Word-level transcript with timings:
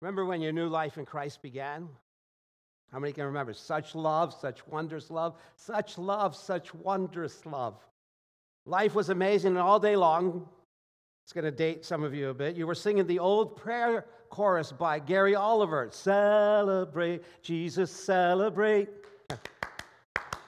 Remember 0.00 0.24
when 0.24 0.40
your 0.40 0.52
new 0.52 0.68
life 0.68 0.98
in 0.98 1.04
Christ 1.04 1.42
began? 1.42 1.88
How 2.92 2.98
many 2.98 3.12
can 3.12 3.24
remember? 3.24 3.52
Such 3.52 3.94
love, 3.94 4.32
such 4.34 4.66
wondrous 4.66 5.10
love, 5.10 5.36
such 5.56 5.98
love, 5.98 6.36
such 6.36 6.74
wondrous 6.74 7.44
love. 7.46 7.84
Life 8.64 8.94
was 8.94 9.10
amazing 9.10 9.52
and 9.52 9.58
all 9.58 9.80
day 9.80 9.96
long. 9.96 10.48
It's 11.24 11.32
going 11.32 11.44
to 11.44 11.50
date 11.50 11.84
some 11.84 12.04
of 12.04 12.14
you 12.14 12.28
a 12.28 12.34
bit. 12.34 12.56
You 12.56 12.66
were 12.66 12.74
singing 12.74 13.06
the 13.06 13.18
old 13.18 13.56
prayer 13.56 14.06
chorus 14.30 14.70
by 14.70 14.98
Gary 14.98 15.34
Oliver 15.34 15.88
Celebrate, 15.90 17.22
Jesus, 17.42 17.90
celebrate. 17.90 18.88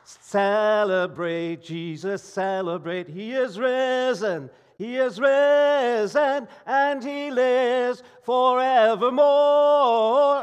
celebrate, 0.05 1.63
Jesus, 1.63 2.23
celebrate. 2.23 3.09
He 3.09 3.33
is 3.33 3.59
risen. 3.59 4.51
He 4.79 4.97
is 4.97 5.21
risen 5.21 6.47
and 6.65 7.03
he 7.03 7.33
lives 7.33 8.03
forevermore. 8.23 9.19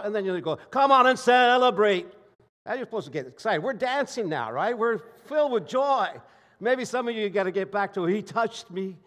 And 0.03 0.13
then 0.13 0.25
you 0.25 0.41
go, 0.41 0.57
come 0.69 0.91
on 0.91 1.07
and 1.07 1.17
celebrate. 1.17 2.07
Now 2.65 2.73
you're 2.73 2.85
supposed 2.85 3.05
to 3.05 3.13
get 3.13 3.27
excited. 3.27 3.63
We're 3.63 3.71
dancing 3.73 4.27
now, 4.27 4.51
right? 4.51 4.77
We're 4.77 4.97
filled 5.27 5.53
with 5.53 5.65
joy. 5.65 6.09
Maybe 6.59 6.83
some 6.83 7.07
of 7.07 7.15
you 7.15 7.29
got 7.29 7.43
to 7.43 7.51
get 7.51 7.71
back 7.71 7.93
to, 7.93 8.03
He 8.05 8.21
touched 8.21 8.69
me. 8.71 8.97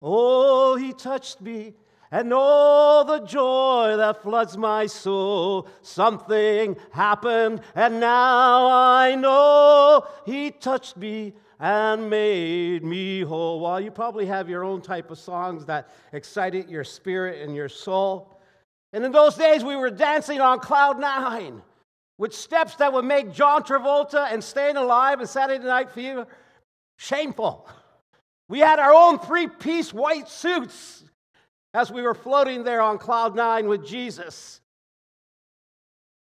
Oh, 0.00 0.76
He 0.76 0.94
touched 0.94 1.42
me. 1.42 1.74
And 2.10 2.32
all 2.32 3.04
the 3.04 3.18
joy 3.18 3.96
that 3.98 4.22
floods 4.22 4.56
my 4.56 4.86
soul. 4.86 5.68
Something 5.82 6.76
happened, 6.92 7.60
and 7.74 8.00
now 8.00 8.68
I 8.70 9.14
know 9.14 10.06
He 10.24 10.50
touched 10.50 10.96
me 10.96 11.34
and 11.60 12.08
made 12.08 12.84
me 12.84 13.22
whole. 13.22 13.60
Well, 13.60 13.80
you 13.80 13.90
probably 13.90 14.26
have 14.26 14.48
your 14.48 14.64
own 14.64 14.80
type 14.80 15.10
of 15.10 15.18
songs 15.18 15.64
that 15.66 15.90
excited 16.12 16.70
your 16.70 16.84
spirit 16.84 17.42
and 17.42 17.54
your 17.54 17.68
soul. 17.68 18.40
And 18.92 19.04
in 19.04 19.12
those 19.12 19.34
days, 19.34 19.64
we 19.64 19.76
were 19.76 19.90
dancing 19.90 20.40
on 20.40 20.60
cloud 20.60 21.00
nine 21.00 21.62
with 22.16 22.34
steps 22.34 22.76
that 22.76 22.92
would 22.92 23.04
make 23.04 23.32
John 23.32 23.62
Travolta 23.62 24.32
and 24.32 24.42
Staying 24.42 24.76
Alive 24.76 25.20
and 25.20 25.28
Saturday 25.28 25.64
Night 25.64 25.90
Fever 25.90 26.26
shameful. 26.96 27.68
We 28.48 28.60
had 28.60 28.78
our 28.78 28.92
own 28.92 29.18
three 29.18 29.46
piece 29.46 29.92
white 29.92 30.28
suits 30.28 31.04
as 31.74 31.92
we 31.92 32.02
were 32.02 32.14
floating 32.14 32.64
there 32.64 32.80
on 32.80 32.98
cloud 32.98 33.36
nine 33.36 33.68
with 33.68 33.86
Jesus. 33.86 34.60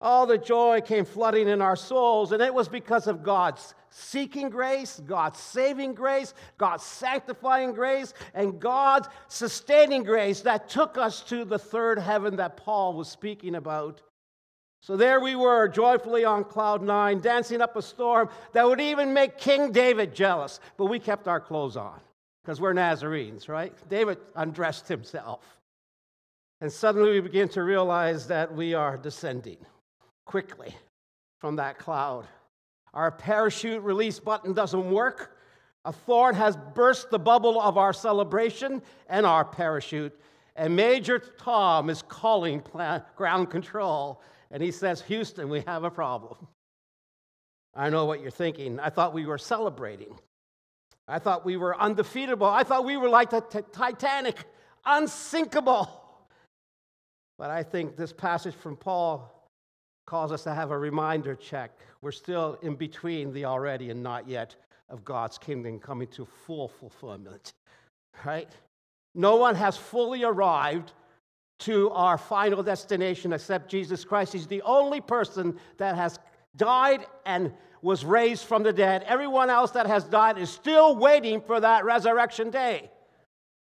All 0.03 0.25
the 0.25 0.37
joy 0.37 0.81
came 0.81 1.05
flooding 1.05 1.47
in 1.47 1.61
our 1.61 1.77
souls, 1.77 2.33
and 2.33 2.41
it 2.41 2.53
was 2.53 2.67
because 2.67 3.07
of 3.07 3.23
God's 3.23 3.73
seeking 3.89 4.49
grace, 4.49 5.01
God's 5.05 5.39
saving 5.39 5.93
grace, 5.93 6.33
God's 6.57 6.83
sanctifying 6.83 7.71
grace, 7.71 8.13
and 8.33 8.59
God's 8.59 9.07
sustaining 9.29 10.03
grace 10.03 10.41
that 10.41 10.67
took 10.67 10.97
us 10.97 11.21
to 11.21 11.45
the 11.45 11.57
third 11.57 11.99
heaven 11.99 12.35
that 12.35 12.57
Paul 12.57 12.95
was 12.95 13.07
speaking 13.07 13.55
about. 13.55 14.01
So 14.81 14.97
there 14.97 15.21
we 15.21 15.37
were, 15.37 15.69
joyfully 15.69 16.25
on 16.25 16.43
cloud 16.43 16.83
nine, 16.83 17.21
dancing 17.21 17.61
up 17.61 17.77
a 17.77 17.81
storm 17.81 18.27
that 18.51 18.67
would 18.67 18.81
even 18.81 19.13
make 19.13 19.37
King 19.37 19.71
David 19.71 20.13
jealous. 20.13 20.59
But 20.75 20.87
we 20.87 20.99
kept 20.99 21.29
our 21.29 21.39
clothes 21.39 21.77
on 21.77 22.01
because 22.43 22.59
we're 22.59 22.73
Nazarenes, 22.73 23.47
right? 23.47 23.73
David 23.87 24.17
undressed 24.35 24.89
himself. 24.89 25.45
And 26.59 26.69
suddenly 26.69 27.11
we 27.11 27.21
begin 27.21 27.47
to 27.49 27.63
realize 27.63 28.27
that 28.27 28.53
we 28.53 28.73
are 28.73 28.97
descending 28.97 29.65
quickly 30.25 30.75
from 31.39 31.57
that 31.57 31.77
cloud. 31.77 32.27
Our 32.93 33.11
parachute 33.11 33.81
release 33.81 34.19
button 34.19 34.53
doesn't 34.53 34.89
work. 34.91 35.37
A 35.85 35.91
thorn 35.91 36.35
has 36.35 36.57
burst 36.73 37.09
the 37.09 37.19
bubble 37.19 37.59
of 37.59 37.77
our 37.77 37.91
celebration 37.91 38.81
and 39.09 39.25
our 39.25 39.43
parachute. 39.43 40.17
And 40.55 40.75
Major 40.75 41.19
Tom 41.19 41.89
is 41.89 42.03
calling 42.03 42.63
ground 43.15 43.49
control. 43.49 44.21
And 44.51 44.61
he 44.61 44.71
says, 44.71 45.01
Houston, 45.01 45.49
we 45.49 45.61
have 45.61 45.83
a 45.83 45.91
problem. 45.91 46.47
I 47.75 47.89
know 47.89 48.05
what 48.05 48.21
you're 48.21 48.31
thinking. 48.31 48.79
I 48.79 48.89
thought 48.89 49.13
we 49.13 49.25
were 49.25 49.39
celebrating. 49.39 50.15
I 51.07 51.19
thought 51.19 51.43
we 51.43 51.57
were 51.57 51.77
undefeatable. 51.79 52.47
I 52.47 52.63
thought 52.63 52.85
we 52.85 52.95
were 52.95 53.09
like 53.09 53.31
the 53.31 53.41
t- 53.41 53.59
Titanic, 53.71 54.45
unsinkable. 54.85 55.89
But 57.37 57.49
I 57.49 57.63
think 57.63 57.97
this 57.97 58.13
passage 58.13 58.53
from 58.55 58.77
Paul 58.77 59.42
calls 60.05 60.31
us 60.31 60.43
to 60.43 60.53
have 60.53 60.71
a 60.71 60.77
reminder 60.77 61.35
check. 61.35 61.77
We're 62.01 62.11
still 62.11 62.57
in 62.61 62.75
between 62.75 63.31
the 63.33 63.45
already 63.45 63.89
and 63.89 64.03
not 64.03 64.27
yet 64.27 64.55
of 64.89 65.03
God's 65.05 65.37
kingdom 65.37 65.79
coming 65.79 66.07
to 66.09 66.25
full 66.25 66.67
fulfillment, 66.67 67.53
right? 68.25 68.49
No 69.15 69.37
one 69.37 69.55
has 69.55 69.77
fully 69.77 70.23
arrived 70.23 70.93
to 71.59 71.89
our 71.91 72.17
final 72.17 72.61
destination 72.63 73.31
except 73.31 73.69
Jesus 73.69 74.03
Christ. 74.03 74.33
He's 74.33 74.47
the 74.47 74.61
only 74.63 74.99
person 75.01 75.57
that 75.77 75.95
has 75.95 76.19
died 76.57 77.05
and 77.25 77.53
was 77.81 78.03
raised 78.03 78.45
from 78.45 78.63
the 78.63 78.73
dead. 78.73 79.03
Everyone 79.03 79.49
else 79.49 79.71
that 79.71 79.87
has 79.87 80.03
died 80.03 80.37
is 80.37 80.49
still 80.49 80.95
waiting 80.95 81.41
for 81.41 81.59
that 81.59 81.85
resurrection 81.85 82.49
day. 82.49 82.89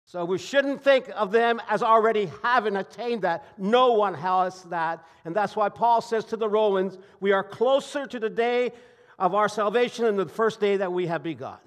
So 0.05 0.23
we 0.23 0.37
shouldn't 0.37 0.83
think 0.83 1.09
of 1.15 1.31
them 1.31 1.59
as 1.67 1.81
already 1.81 2.29
having 2.43 2.75
attained 2.75 3.23
that. 3.23 3.43
No 3.57 3.93
one 3.93 4.13
has 4.13 4.63
that. 4.63 5.03
And 5.25 5.35
that's 5.35 5.55
why 5.55 5.69
Paul 5.69 5.99
says 5.99 6.25
to 6.25 6.37
the 6.37 6.47
Romans, 6.47 6.99
we 7.19 7.31
are 7.31 7.43
closer 7.43 8.05
to 8.05 8.19
the 8.19 8.29
day 8.29 8.71
of 9.17 9.33
our 9.33 9.49
salvation 9.49 10.05
than 10.05 10.15
the 10.15 10.27
first 10.27 10.59
day 10.59 10.77
that 10.77 10.93
we 10.93 11.07
have 11.07 11.23
begun. 11.23 11.57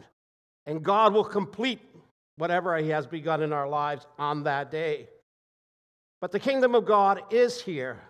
And 0.67 0.85
God 0.85 1.13
will 1.13 1.25
complete 1.25 1.81
whatever 2.37 2.77
He 2.77 2.91
has 2.91 3.07
begun 3.07 3.43
in 3.43 3.53
our 3.53 3.69
lives 3.69 4.07
on 4.19 4.45
that 4.45 4.71
day. 4.71 5.09
But 6.21 6.31
the 6.31 6.39
kingdom 6.39 6.77
of 6.77 6.85
God 6.85 7.23
is 7.31 7.61
here. 7.61 8.01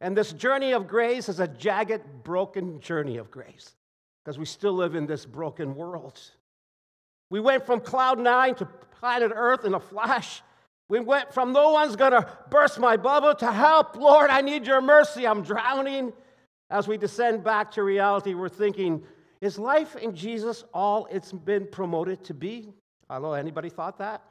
And 0.00 0.16
this 0.16 0.32
journey 0.32 0.72
of 0.72 0.86
grace 0.86 1.28
is 1.28 1.40
a 1.40 1.48
jagged, 1.48 2.22
broken 2.22 2.80
journey 2.80 3.16
of 3.16 3.30
grace 3.30 3.74
because 4.24 4.38
we 4.38 4.44
still 4.44 4.74
live 4.74 4.94
in 4.94 5.06
this 5.06 5.26
broken 5.26 5.74
world. 5.74 6.20
We 7.30 7.40
went 7.40 7.64
from 7.64 7.80
cloud 7.80 8.18
nine 8.18 8.54
to 8.56 8.66
planet 8.66 9.32
Earth 9.34 9.64
in 9.64 9.74
a 9.74 9.80
flash. 9.80 10.42
We 10.88 10.98
went 10.98 11.32
from 11.32 11.52
no 11.52 11.70
one's 11.70 11.94
going 11.96 12.12
to 12.12 12.28
burst 12.50 12.80
my 12.80 12.96
bubble 12.96 13.34
to 13.36 13.52
help, 13.52 13.96
Lord, 13.96 14.28
I 14.28 14.40
need 14.40 14.66
your 14.66 14.80
mercy, 14.80 15.26
I'm 15.26 15.42
drowning. 15.42 16.12
As 16.68 16.88
we 16.88 16.96
descend 16.96 17.44
back 17.44 17.70
to 17.72 17.82
reality, 17.82 18.34
we're 18.34 18.48
thinking, 18.48 19.02
is 19.40 19.58
life 19.58 19.96
in 19.96 20.14
Jesus 20.14 20.64
all 20.74 21.06
it's 21.10 21.32
been 21.32 21.66
promoted 21.66 22.24
to 22.24 22.34
be? 22.34 22.72
I 23.08 23.14
don't 23.14 23.22
know, 23.22 23.32
anybody 23.32 23.70
thought 23.70 23.98
that? 23.98 24.22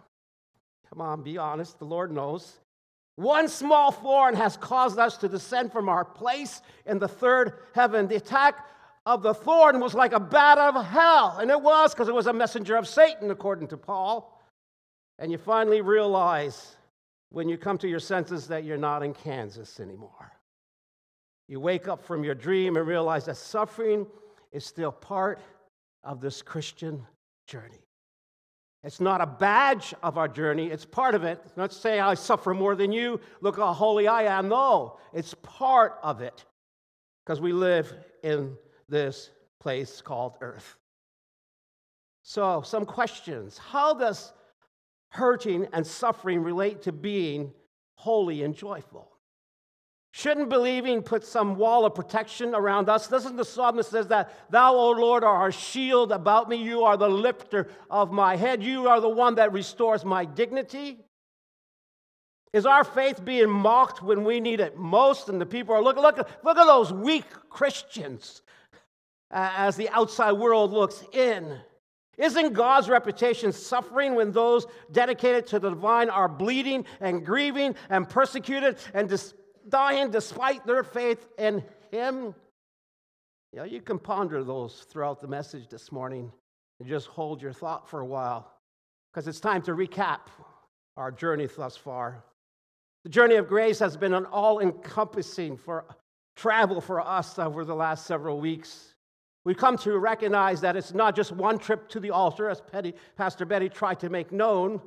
Come 0.90 1.02
on, 1.02 1.24
be 1.24 1.38
honest, 1.38 1.80
the 1.80 1.86
Lord 1.86 2.12
knows. 2.12 2.60
One 3.16 3.48
small 3.48 3.92
thorn 3.92 4.36
has 4.36 4.56
caused 4.56 5.00
us 5.00 5.18
to 5.18 5.28
descend 5.28 5.72
from 5.72 5.90
our 5.90 6.06
place 6.06 6.62
in 6.86 7.00
the 7.00 7.08
third 7.08 7.54
heaven. 7.74 8.08
The 8.08 8.16
attack 8.16 8.66
of 9.10 9.24
the 9.24 9.34
thorn 9.34 9.80
was 9.80 9.96
like 9.96 10.14
a 10.14 10.20
bat 10.20 10.60
of 10.60 10.86
hell, 10.86 11.40
and 11.42 11.50
it 11.50 11.60
was 11.60 11.94
because 11.94 12.08
it 12.08 12.14
was 12.14 12.28
a 12.28 12.34
messenger 12.34 12.76
of 12.76 12.88
Satan, 12.88 13.32
according 13.32 13.68
to 13.70 13.78
Paul. 13.78 14.40
And 15.18 15.32
you 15.32 15.40
finally 15.40 15.82
realize 15.82 16.78
when 17.32 17.50
you 17.50 17.58
come 17.58 17.80
to 17.80 17.88
your 17.88 18.00
senses 18.00 18.48
that 18.48 18.64
you're 18.64 18.78
not 18.78 19.02
in 19.02 19.16
Kansas 19.16 19.80
anymore. 19.80 20.32
You 21.48 21.60
wake 21.60 21.88
up 21.88 22.06
from 22.06 22.24
your 22.24 22.36
dream 22.36 22.78
and 22.78 22.86
realize 22.88 23.26
that 23.26 23.38
suffering 23.38 24.06
is 24.52 24.64
still 24.64 24.92
part 24.92 25.40
of 26.04 26.22
this 26.22 26.44
Christian 26.44 27.04
journey. 27.48 27.82
It's 28.84 29.02
not 29.02 29.22
a 29.22 29.26
badge 29.26 29.96
of 30.04 30.20
our 30.20 30.28
journey, 30.28 30.68
it's 30.68 30.86
part 30.86 31.16
of 31.16 31.24
it. 31.24 31.44
Not 31.58 31.74
say, 31.74 32.00
I 32.00 32.14
suffer 32.14 32.54
more 32.54 32.76
than 32.76 32.92
you, 32.92 33.20
look 33.42 33.58
how 33.58 33.74
holy 33.74 34.08
I 34.08 34.38
am. 34.38 34.50
No, 34.50 35.00
it's 35.14 35.34
part 35.42 35.98
of 36.04 36.22
it 36.22 36.46
because 37.26 37.42
we 37.42 37.54
live 37.54 37.92
in 38.24 38.56
this 38.90 39.30
place 39.60 40.02
called 40.02 40.38
earth. 40.42 40.78
So, 42.24 42.62
some 42.62 42.86
questions. 42.86 43.58
How 43.58 43.94
does 43.94 44.34
hurting, 45.10 45.68
and 45.74 45.86
suffering 45.86 46.42
relate 46.42 46.84
to 46.84 46.92
being 46.92 47.52
holy 47.96 48.44
and 48.44 48.56
joyful. 48.56 49.12
Shouldn't 50.12 50.50
believing 50.50 51.04
put 51.04 51.24
some 51.24 51.56
wall 51.56 51.86
of 51.86 51.94
protection 51.94 52.56
around 52.56 52.90
us? 52.90 53.08
Doesn't 53.08 53.36
the 53.36 53.46
psalmist 53.46 53.92
says 53.92 54.08
that, 54.08 54.32
Thou, 54.50 54.74
O 54.74 54.92
Lord, 54.92 55.24
are 55.24 55.36
our 55.36 55.52
shield 55.52 56.12
about 56.12 56.50
me. 56.50 56.56
You 56.58 56.84
are 56.84 56.98
the 56.98 57.10
lifter 57.10 57.68
of 57.92 58.12
my 58.12 58.36
head. 58.36 58.64
You 58.64 58.88
are 58.88 59.00
the 59.00 59.10
one 59.10 59.36
that 59.36 59.54
restores 59.54 60.04
my 60.04 60.26
dignity. 60.26 60.98
Is 62.54 62.66
our 62.66 62.84
faith 62.84 63.24
being 63.24 63.50
mocked 63.50 64.02
when 64.02 64.24
we 64.24 64.40
need 64.40 64.60
it 64.60 64.76
most? 64.76 65.30
And 65.30 65.40
the 65.40 65.46
people 65.46 65.76
are 65.76 65.84
looking, 65.84 66.02
look, 66.02 66.18
look 66.44 66.58
at 66.58 66.66
those 66.66 66.92
weak 66.92 67.30
Christians 67.50 68.42
as 69.32 69.76
the 69.76 69.90
outside 69.90 70.34
world 70.34 70.72
looks 70.72 71.04
in. 71.14 71.60
Isn't 72.18 72.54
God's 72.54 72.90
reputation 72.90 73.54
suffering 73.54 74.14
when 74.16 74.32
those 74.32 74.68
dedicated 74.92 75.48
to 75.48 75.60
the 75.60 75.70
divine 75.70 76.10
are 76.10 76.28
bleeding 76.28 76.86
and 77.00 77.26
grieving 77.26 77.76
and 77.90 78.10
persecuted 78.10 78.78
and 78.94 79.08
dis- 79.08 79.34
dying 79.70 80.12
despite 80.12 80.66
their 80.66 80.84
faith 80.84 81.26
in 81.38 81.64
Him? 81.92 82.36
You 83.54 83.60
know, 83.60 83.64
you 83.64 83.82
can 83.82 84.00
ponder 84.00 84.44
those 84.44 84.86
throughout 84.90 85.22
the 85.22 85.28
message 85.28 85.70
this 85.70 85.92
morning 85.92 86.32
and 86.80 86.90
just 86.90 87.08
hold 87.08 87.42
your 87.42 87.54
thought 87.54 87.90
for 87.90 88.02
a 88.02 88.06
while 88.06 88.52
because 89.12 89.28
it's 89.28 89.40
time 89.40 89.62
to 89.64 89.72
recap 89.72 90.20
our 90.98 91.12
journey 91.12 91.48
thus 91.48 91.78
far. 91.78 92.24
The 93.06 93.10
journey 93.10 93.36
of 93.36 93.48
grace 93.48 93.80
has 93.80 93.96
been 93.96 94.14
an 94.14 94.26
all 94.26 94.60
encompassing 94.60 95.56
for 95.56 95.86
travel 96.36 96.82
for 96.82 97.00
us 97.00 97.40
over 97.40 97.64
the 97.64 97.76
last 97.76 98.06
several 98.06 98.40
weeks. 98.40 98.94
We 99.46 99.56
come 99.56 99.78
to 99.80 99.98
recognize 99.98 100.62
that 100.62 100.76
it's 100.76 100.94
not 100.94 101.16
just 101.16 101.32
one 101.32 101.58
trip 101.58 101.90
to 101.90 102.00
the 102.00 102.12
altar, 102.12 102.50
as 102.50 102.62
Pastor 103.18 103.46
Betty 103.46 103.70
tried 103.70 104.00
to 104.02 104.10
make 104.10 104.32
known, 104.32 104.82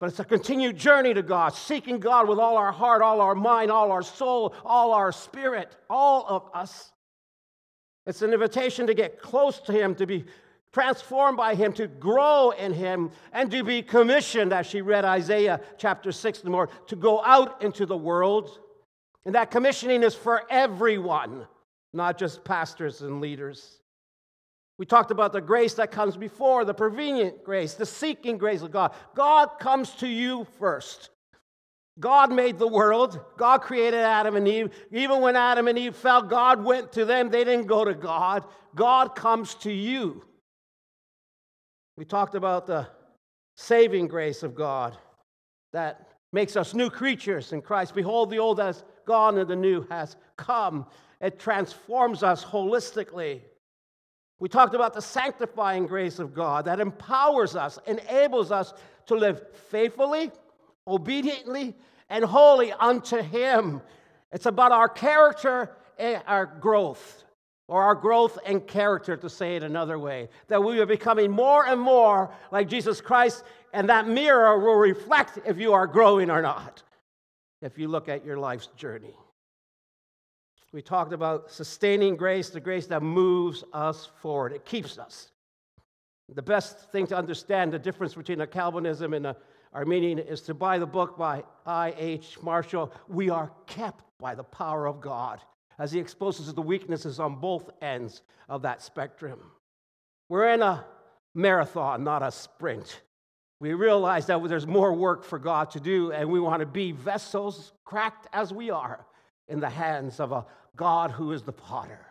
but 0.00 0.08
it's 0.08 0.18
a 0.18 0.24
continued 0.24 0.78
journey 0.78 1.12
to 1.12 1.22
God, 1.22 1.54
seeking 1.54 2.00
God 2.00 2.26
with 2.26 2.38
all 2.38 2.56
our 2.56 2.72
heart, 2.72 3.02
all 3.02 3.20
our 3.20 3.34
mind, 3.34 3.70
all 3.70 3.92
our 3.92 4.02
soul, 4.02 4.54
all 4.64 4.92
our 4.94 5.12
spirit, 5.12 5.76
all 5.90 6.24
of 6.26 6.48
us. 6.54 6.90
It's 8.06 8.22
an 8.22 8.32
invitation 8.32 8.86
to 8.86 8.94
get 8.94 9.20
close 9.20 9.60
to 9.60 9.72
Him, 9.72 9.94
to 9.96 10.06
be 10.06 10.24
transformed 10.72 11.36
by 11.36 11.54
Him, 11.54 11.74
to 11.74 11.86
grow 11.86 12.50
in 12.50 12.72
Him, 12.72 13.10
and 13.32 13.50
to 13.50 13.62
be 13.62 13.82
commissioned, 13.82 14.54
as 14.54 14.66
she 14.66 14.80
read 14.80 15.04
Isaiah 15.04 15.60
chapter 15.76 16.10
6 16.10 16.42
and 16.42 16.50
more, 16.50 16.70
to 16.86 16.96
go 16.96 17.22
out 17.22 17.62
into 17.62 17.84
the 17.84 17.96
world. 17.96 18.58
And 19.26 19.34
that 19.34 19.50
commissioning 19.50 20.02
is 20.02 20.14
for 20.14 20.44
everyone, 20.48 21.46
not 21.92 22.18
just 22.18 22.44
pastors 22.44 23.02
and 23.02 23.20
leaders. 23.20 23.80
We 24.78 24.86
talked 24.86 25.10
about 25.10 25.32
the 25.32 25.40
grace 25.40 25.74
that 25.74 25.90
comes 25.90 26.16
before, 26.16 26.64
the 26.64 26.72
prevenient 26.72 27.44
grace, 27.44 27.74
the 27.74 27.84
seeking 27.84 28.38
grace 28.38 28.62
of 28.62 28.70
God. 28.70 28.94
God 29.14 29.58
comes 29.58 29.90
to 29.96 30.08
you 30.08 30.46
first. 30.58 31.10
God 31.98 32.32
made 32.32 32.58
the 32.58 32.66
world. 32.66 33.20
God 33.36 33.60
created 33.60 34.00
Adam 34.00 34.36
and 34.36 34.48
Eve. 34.48 34.70
Even 34.90 35.20
when 35.20 35.36
Adam 35.36 35.68
and 35.68 35.78
Eve 35.78 35.94
fell, 35.94 36.22
God 36.22 36.64
went 36.64 36.92
to 36.92 37.04
them. 37.04 37.28
They 37.28 37.44
didn't 37.44 37.66
go 37.66 37.84
to 37.84 37.94
God. 37.94 38.44
God 38.74 39.14
comes 39.14 39.54
to 39.56 39.72
you. 39.72 40.24
We 41.98 42.06
talked 42.06 42.34
about 42.34 42.66
the 42.66 42.88
saving 43.58 44.08
grace 44.08 44.42
of 44.42 44.54
God 44.54 44.96
that 45.74 46.08
makes 46.32 46.56
us 46.56 46.72
new 46.72 46.88
creatures 46.88 47.52
in 47.52 47.60
Christ. 47.60 47.94
Behold, 47.94 48.30
the 48.30 48.38
old 48.38 48.58
has 48.58 48.82
gone 49.06 49.36
and 49.36 49.50
the 49.50 49.56
new 49.56 49.86
has 49.90 50.16
come. 50.38 50.86
It 51.20 51.38
transforms 51.38 52.22
us 52.22 52.44
holistically. 52.44 53.42
We 54.38 54.48
talked 54.48 54.74
about 54.74 54.94
the 54.94 55.02
sanctifying 55.02 55.86
grace 55.86 56.18
of 56.18 56.34
God 56.34 56.64
that 56.64 56.80
empowers 56.80 57.56
us, 57.56 57.78
enables 57.86 58.50
us 58.50 58.72
to 59.06 59.14
live 59.14 59.42
faithfully, 59.68 60.30
obediently, 60.86 61.76
and 62.08 62.24
holy 62.24 62.72
unto 62.72 63.18
Him. 63.18 63.82
It's 64.32 64.46
about 64.46 64.72
our 64.72 64.88
character 64.88 65.76
and 65.98 66.22
our 66.26 66.46
growth, 66.46 67.24
or 67.68 67.82
our 67.82 67.94
growth 67.94 68.38
and 68.46 68.66
character, 68.66 69.16
to 69.18 69.28
say 69.28 69.56
it 69.56 69.62
another 69.62 69.98
way. 69.98 70.30
That 70.48 70.64
we 70.64 70.80
are 70.80 70.86
becoming 70.86 71.30
more 71.30 71.66
and 71.66 71.78
more 71.78 72.32
like 72.50 72.66
Jesus 72.66 73.02
Christ, 73.02 73.44
and 73.74 73.90
that 73.90 74.08
mirror 74.08 74.58
will 74.58 74.76
reflect 74.76 75.38
if 75.44 75.58
you 75.58 75.74
are 75.74 75.86
growing 75.86 76.30
or 76.30 76.40
not, 76.40 76.82
if 77.60 77.78
you 77.78 77.88
look 77.88 78.08
at 78.08 78.24
your 78.24 78.38
life's 78.38 78.68
journey. 78.68 79.14
We 80.72 80.82
talked 80.82 81.12
about 81.12 81.50
sustaining 81.50 82.16
grace, 82.16 82.50
the 82.50 82.60
grace 82.60 82.86
that 82.86 83.02
moves 83.02 83.64
us 83.72 84.10
forward, 84.20 84.52
it 84.52 84.64
keeps 84.64 84.98
us. 84.98 85.32
The 86.32 86.42
best 86.42 86.92
thing 86.92 87.08
to 87.08 87.16
understand 87.16 87.72
the 87.72 87.78
difference 87.78 88.14
between 88.14 88.40
a 88.40 88.46
Calvinism 88.46 89.14
and 89.14 89.26
a 89.26 89.36
Arminian 89.72 90.18
is 90.18 90.40
to 90.42 90.54
buy 90.54 90.78
the 90.78 90.86
book 90.86 91.16
by 91.16 91.42
I.H. 91.66 92.38
Marshall. 92.42 92.92
We 93.08 93.30
are 93.30 93.50
kept 93.66 94.04
by 94.18 94.34
the 94.34 94.44
power 94.44 94.86
of 94.86 95.00
God 95.00 95.40
as 95.78 95.92
he 95.92 95.98
exposes 95.98 96.52
the 96.52 96.62
weaknesses 96.62 97.18
on 97.18 97.36
both 97.36 97.70
ends 97.80 98.22
of 98.48 98.62
that 98.62 98.82
spectrum. 98.82 99.40
We're 100.28 100.52
in 100.52 100.62
a 100.62 100.84
marathon, 101.34 102.04
not 102.04 102.22
a 102.22 102.30
sprint. 102.30 103.00
We 103.60 103.74
realize 103.74 104.26
that 104.26 104.42
there's 104.48 104.66
more 104.66 104.92
work 104.92 105.24
for 105.24 105.38
God 105.38 105.70
to 105.72 105.80
do, 105.80 106.12
and 106.12 106.30
we 106.30 106.40
want 106.40 106.60
to 106.60 106.66
be 106.66 106.92
vessels, 106.92 107.72
cracked 107.84 108.26
as 108.32 108.52
we 108.52 108.70
are, 108.70 109.06
in 109.48 109.60
the 109.60 109.68
hands 109.68 110.20
of 110.20 110.32
a 110.32 110.46
God 110.76 111.10
who 111.10 111.32
is 111.32 111.42
the 111.42 111.52
potter. 111.52 112.06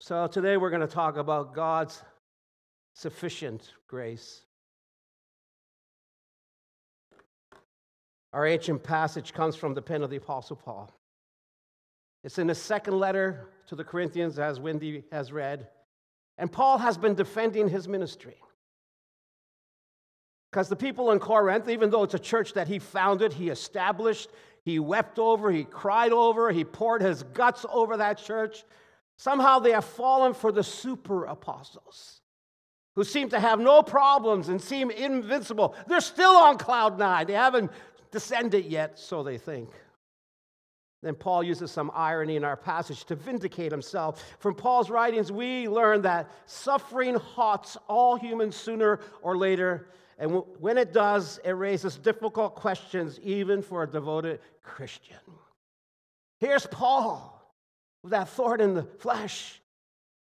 So 0.00 0.26
today 0.26 0.56
we're 0.56 0.70
going 0.70 0.80
to 0.80 0.86
talk 0.86 1.16
about 1.16 1.54
God's 1.54 2.02
sufficient 2.94 3.72
grace. 3.88 4.42
Our 8.32 8.46
ancient 8.46 8.82
passage 8.82 9.32
comes 9.32 9.56
from 9.56 9.74
the 9.74 9.82
pen 9.82 10.02
of 10.02 10.10
the 10.10 10.16
Apostle 10.16 10.56
Paul. 10.56 10.92
It's 12.24 12.38
in 12.38 12.46
the 12.46 12.54
second 12.54 12.98
letter 12.98 13.48
to 13.68 13.74
the 13.74 13.84
Corinthians, 13.84 14.38
as 14.38 14.60
Wendy 14.60 15.04
has 15.12 15.32
read. 15.32 15.68
And 16.36 16.50
Paul 16.50 16.78
has 16.78 16.98
been 16.98 17.14
defending 17.14 17.68
his 17.68 17.88
ministry. 17.88 18.36
Because 20.50 20.68
the 20.68 20.76
people 20.76 21.10
in 21.10 21.18
Corinth, 21.18 21.68
even 21.68 21.90
though 21.90 22.04
it's 22.04 22.14
a 22.14 22.18
church 22.18 22.54
that 22.54 22.68
he 22.68 22.78
founded, 22.78 23.32
he 23.32 23.48
established, 23.50 24.30
he 24.64 24.78
wept 24.78 25.18
over, 25.18 25.50
he 25.50 25.64
cried 25.64 26.12
over, 26.12 26.50
he 26.50 26.64
poured 26.64 27.02
his 27.02 27.22
guts 27.22 27.64
over 27.70 27.96
that 27.96 28.18
church. 28.18 28.64
Somehow 29.16 29.58
they 29.58 29.72
have 29.72 29.84
fallen 29.84 30.34
for 30.34 30.52
the 30.52 30.62
super 30.62 31.24
apostles 31.24 32.20
who 32.94 33.04
seem 33.04 33.28
to 33.28 33.40
have 33.40 33.60
no 33.60 33.82
problems 33.82 34.48
and 34.48 34.60
seem 34.60 34.90
invincible. 34.90 35.74
They're 35.86 36.00
still 36.00 36.36
on 36.36 36.58
cloud 36.58 36.98
nine. 36.98 37.26
They 37.26 37.34
haven't 37.34 37.70
descended 38.10 38.66
yet, 38.66 38.98
so 38.98 39.22
they 39.22 39.38
think. 39.38 39.70
Then 41.02 41.14
Paul 41.14 41.44
uses 41.44 41.70
some 41.70 41.92
irony 41.94 42.34
in 42.34 42.42
our 42.42 42.56
passage 42.56 43.04
to 43.04 43.14
vindicate 43.14 43.70
himself. 43.70 44.24
From 44.40 44.54
Paul's 44.54 44.90
writings, 44.90 45.30
we 45.30 45.68
learn 45.68 46.02
that 46.02 46.28
suffering 46.46 47.14
haunts 47.14 47.76
all 47.88 48.16
humans 48.16 48.56
sooner 48.56 48.98
or 49.22 49.36
later. 49.36 49.90
And 50.18 50.42
when 50.58 50.78
it 50.78 50.92
does, 50.92 51.38
it 51.44 51.52
raises 51.52 51.96
difficult 51.96 52.56
questions, 52.56 53.20
even 53.22 53.62
for 53.62 53.84
a 53.84 53.86
devoted 53.86 54.40
Christian. 54.62 55.16
Here's 56.40 56.66
Paul 56.66 57.34
with 58.02 58.10
that 58.10 58.28
thorn 58.28 58.60
in 58.60 58.74
the 58.74 58.82
flesh 58.82 59.60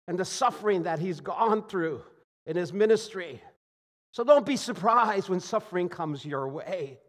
and 0.08 0.18
the 0.18 0.26
suffering 0.26 0.84
that 0.84 1.00
he's 1.00 1.20
gone 1.20 1.68
through 1.68 2.02
in 2.46 2.56
his 2.56 2.72
ministry. 2.72 3.42
So 4.12 4.24
don't 4.24 4.46
be 4.46 4.58
surprised 4.58 5.30
when 5.30 5.40
suffering 5.40 5.90
comes 5.90 6.26
your 6.26 6.48
way. 6.48 7.00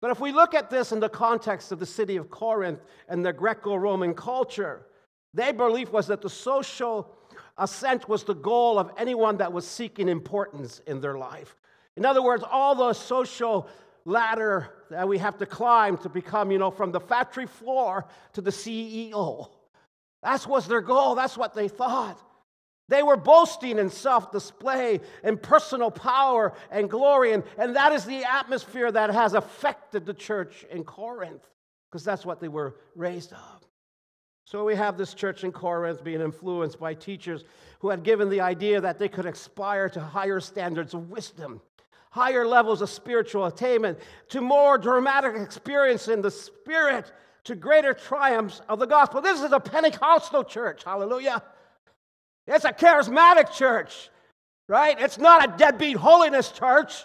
But 0.00 0.10
if 0.10 0.20
we 0.20 0.32
look 0.32 0.54
at 0.54 0.70
this 0.70 0.92
in 0.92 1.00
the 1.00 1.08
context 1.08 1.72
of 1.72 1.78
the 1.78 1.86
city 1.86 2.16
of 2.16 2.30
Corinth 2.30 2.80
and 3.08 3.24
the 3.24 3.32
Greco 3.32 3.74
Roman 3.74 4.14
culture, 4.14 4.86
their 5.32 5.52
belief 5.52 5.90
was 5.90 6.06
that 6.08 6.22
the 6.22 6.30
social 6.30 7.16
ascent 7.56 8.08
was 8.08 8.22
the 8.22 8.34
goal 8.34 8.78
of 8.78 8.90
anyone 8.96 9.36
that 9.38 9.52
was 9.52 9.66
seeking 9.66 10.08
importance 10.08 10.80
in 10.86 11.00
their 11.00 11.16
life. 11.18 11.56
In 11.96 12.04
other 12.04 12.22
words, 12.22 12.44
all 12.48 12.74
the 12.74 12.92
social 12.92 13.68
ladder 14.04 14.70
that 14.90 15.08
we 15.08 15.18
have 15.18 15.38
to 15.38 15.46
climb 15.46 15.96
to 15.98 16.08
become, 16.08 16.50
you 16.50 16.58
know, 16.58 16.70
from 16.70 16.92
the 16.92 17.00
factory 17.00 17.46
floor 17.46 18.06
to 18.32 18.40
the 18.40 18.50
CEO. 18.50 19.48
That 20.22 20.46
was 20.46 20.66
their 20.66 20.80
goal. 20.80 21.14
That's 21.14 21.36
what 21.36 21.54
they 21.54 21.68
thought. 21.68 22.20
They 22.88 23.02
were 23.02 23.16
boasting 23.16 23.78
in 23.78 23.88
self 23.88 24.30
display 24.30 25.00
and 25.22 25.40
personal 25.40 25.90
power 25.90 26.52
and 26.70 26.90
glory. 26.90 27.32
And, 27.32 27.44
and 27.56 27.76
that 27.76 27.92
is 27.92 28.04
the 28.04 28.24
atmosphere 28.24 28.92
that 28.92 29.10
has 29.10 29.34
affected 29.34 30.04
the 30.04 30.14
church 30.14 30.66
in 30.70 30.84
Corinth, 30.84 31.48
because 31.90 32.04
that's 32.04 32.26
what 32.26 32.40
they 32.40 32.48
were 32.48 32.76
raised 32.94 33.32
of. 33.32 33.66
So 34.46 34.64
we 34.64 34.74
have 34.74 34.98
this 34.98 35.14
church 35.14 35.44
in 35.44 35.52
Corinth 35.52 36.04
being 36.04 36.20
influenced 36.20 36.78
by 36.78 36.92
teachers 36.92 37.44
who 37.78 37.88
had 37.88 38.02
given 38.02 38.28
the 38.28 38.42
idea 38.42 38.80
that 38.82 38.98
they 38.98 39.08
could 39.08 39.24
aspire 39.24 39.88
to 39.90 40.00
higher 40.00 40.40
standards 40.40 40.92
of 40.92 41.10
wisdom 41.10 41.62
higher 42.14 42.46
levels 42.46 42.80
of 42.80 42.88
spiritual 42.88 43.46
attainment, 43.46 43.98
to 44.28 44.40
more 44.40 44.78
dramatic 44.78 45.34
experience 45.34 46.06
in 46.06 46.22
the 46.22 46.30
spirit, 46.30 47.10
to 47.42 47.56
greater 47.56 47.92
triumphs 47.92 48.62
of 48.68 48.78
the 48.78 48.86
gospel. 48.86 49.20
This 49.20 49.42
is 49.42 49.50
a 49.50 49.58
Pentecostal 49.58 50.44
church, 50.44 50.84
hallelujah. 50.84 51.42
It's 52.46 52.64
a 52.64 52.72
charismatic 52.72 53.52
church, 53.52 54.10
right? 54.68 54.96
It's 55.00 55.18
not 55.18 55.44
a 55.44 55.58
deadbeat 55.58 55.96
holiness 55.96 56.52
church. 56.52 57.02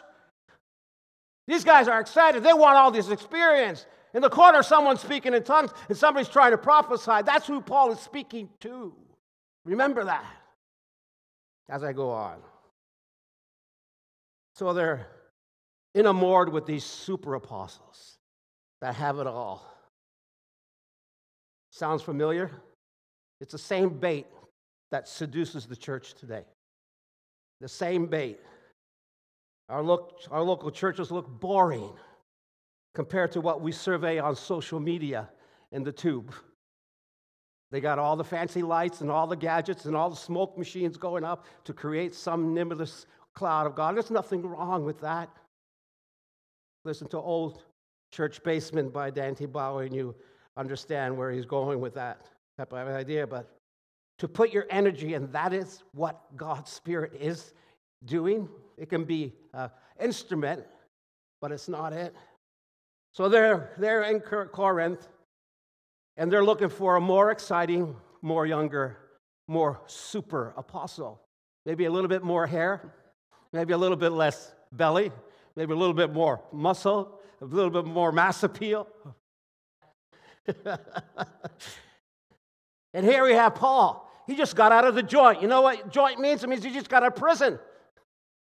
These 1.48 1.64
guys 1.64 1.88
are 1.88 2.00
excited. 2.00 2.44
They 2.44 2.54
want 2.54 2.78
all 2.78 2.92
this 2.92 3.10
experience. 3.10 3.88
In 4.14 4.22
the 4.22 4.30
corner, 4.30 4.62
someone's 4.62 5.02
speaking 5.02 5.34
in 5.34 5.42
tongues 5.42 5.72
and 5.88 5.98
somebody's 5.98 6.30
trying 6.30 6.52
to 6.52 6.58
prophesy. 6.60 7.24
That's 7.26 7.48
who 7.48 7.62
Paul 7.62 7.94
is 7.94 8.00
speaking 8.00 8.48
to. 8.60 8.94
Remember 9.66 10.04
that 10.04 10.26
as 11.68 11.84
I 11.84 11.94
go 11.94 12.12
on. 12.12 12.38
So 14.60 14.74
they're 14.74 15.08
enamored 15.96 16.52
with 16.52 16.66
these 16.66 16.84
super 16.84 17.36
apostles 17.36 18.18
that 18.82 18.94
have 18.94 19.18
it 19.18 19.26
all. 19.26 19.66
Sounds 21.72 22.02
familiar? 22.02 22.52
It's 23.40 23.54
the 23.54 23.58
same 23.58 23.88
bait 23.88 24.28
that 24.92 25.08
seduces 25.08 25.66
the 25.66 25.78
church 25.78 26.14
today. 26.14 26.44
The 27.62 27.70
same 27.70 28.08
bait. 28.08 28.42
Our, 29.70 29.82
look, 29.82 30.20
our 30.30 30.42
local 30.42 30.72
churches 30.72 31.10
look 31.10 31.30
boring 31.40 31.90
compared 32.94 33.32
to 33.32 33.40
what 33.40 33.62
we 33.62 33.72
survey 33.72 34.20
on 34.20 34.36
social 34.36 34.82
media 34.82 35.30
in 35.72 35.86
the 35.86 35.94
tube. 35.94 36.34
They 37.72 37.80
got 37.80 37.98
all 37.98 38.18
the 38.18 38.26
fancy 38.26 38.62
lights 38.62 39.00
and 39.00 39.10
all 39.10 39.26
the 39.26 39.38
gadgets 39.38 39.86
and 39.86 39.96
all 39.96 40.10
the 40.10 40.18
smoke 40.18 40.58
machines 40.58 40.98
going 40.98 41.24
up 41.24 41.46
to 41.64 41.72
create 41.72 42.14
some 42.14 42.54
nimbus 42.54 43.06
cloud 43.36 43.68
of 43.68 43.76
God. 43.76 43.96
There's 43.96 44.12
nothing 44.12 44.42
wrong 44.42 44.84
with 44.84 45.00
that. 45.02 45.30
Listen 46.86 47.08
to 47.10 47.18
Old 47.18 47.64
Church 48.12 48.42
Basement 48.44 48.92
by 48.94 49.10
Dante 49.10 49.46
Bowe, 49.46 49.80
and 49.80 49.94
you 49.94 50.16
understand 50.58 51.18
where 51.18 51.32
he's 51.32 51.46
going 51.46 51.80
with 51.80 51.94
that 51.96 52.28
type 52.58 52.74
of 52.74 52.88
idea. 52.88 53.28
But 53.28 53.50
to 54.20 54.28
put 54.28 54.52
your 54.52 54.66
energy, 54.70 55.14
and 55.14 55.32
that 55.34 55.54
is 55.54 55.84
what 55.94 56.36
God's 56.36 56.72
Spirit 56.72 57.14
is 57.20 57.54
doing. 58.06 58.50
It 58.78 58.90
can 58.90 59.04
be 59.04 59.34
an 59.54 59.70
instrument, 60.00 60.64
but 61.42 61.52
it's 61.52 61.70
not 61.70 61.94
it. 61.94 62.16
So 63.14 63.28
they're, 63.30 63.72
they're 63.78 64.04
in 64.04 64.20
Corinth, 64.20 65.08
and 66.18 66.32
they're 66.32 66.44
looking 66.44 66.70
for 66.70 66.96
a 66.96 67.02
more 67.02 67.32
exciting, 67.32 67.96
more 68.22 68.46
younger, 68.46 68.98
more 69.48 69.82
super 69.88 70.54
apostle. 70.58 71.22
Maybe 71.66 71.86
a 71.86 71.92
little 71.92 72.08
bit 72.08 72.24
more 72.24 72.48
hair, 72.48 72.94
maybe 73.54 73.74
a 73.74 73.78
little 73.78 73.98
bit 73.98 74.12
less 74.12 74.54
belly, 74.72 75.12
maybe 75.56 75.74
a 75.74 75.76
little 75.76 75.94
bit 75.94 76.14
more 76.14 76.42
muscle, 76.52 77.20
a 77.42 77.46
little 77.46 77.72
bit 77.72 77.86
more 77.86 78.12
mass 78.12 78.44
appeal. 78.44 78.88
and 82.94 83.06
here 83.06 83.24
we 83.24 83.34
have 83.34 83.56
Paul. 83.56 84.10
He 84.28 84.36
just 84.36 84.56
got 84.56 84.72
out 84.72 84.86
of 84.86 84.96
the 84.96 85.04
joint. 85.04 85.42
You 85.42 85.48
know 85.48 85.62
what 85.62 85.92
joint 85.92 86.20
means? 86.20 86.44
It 86.44 86.50
means 86.50 86.64
he 86.64 86.72
just 86.72 86.90
got 86.90 87.04
out 87.04 87.14
of 87.14 87.16
prison. 87.16 87.58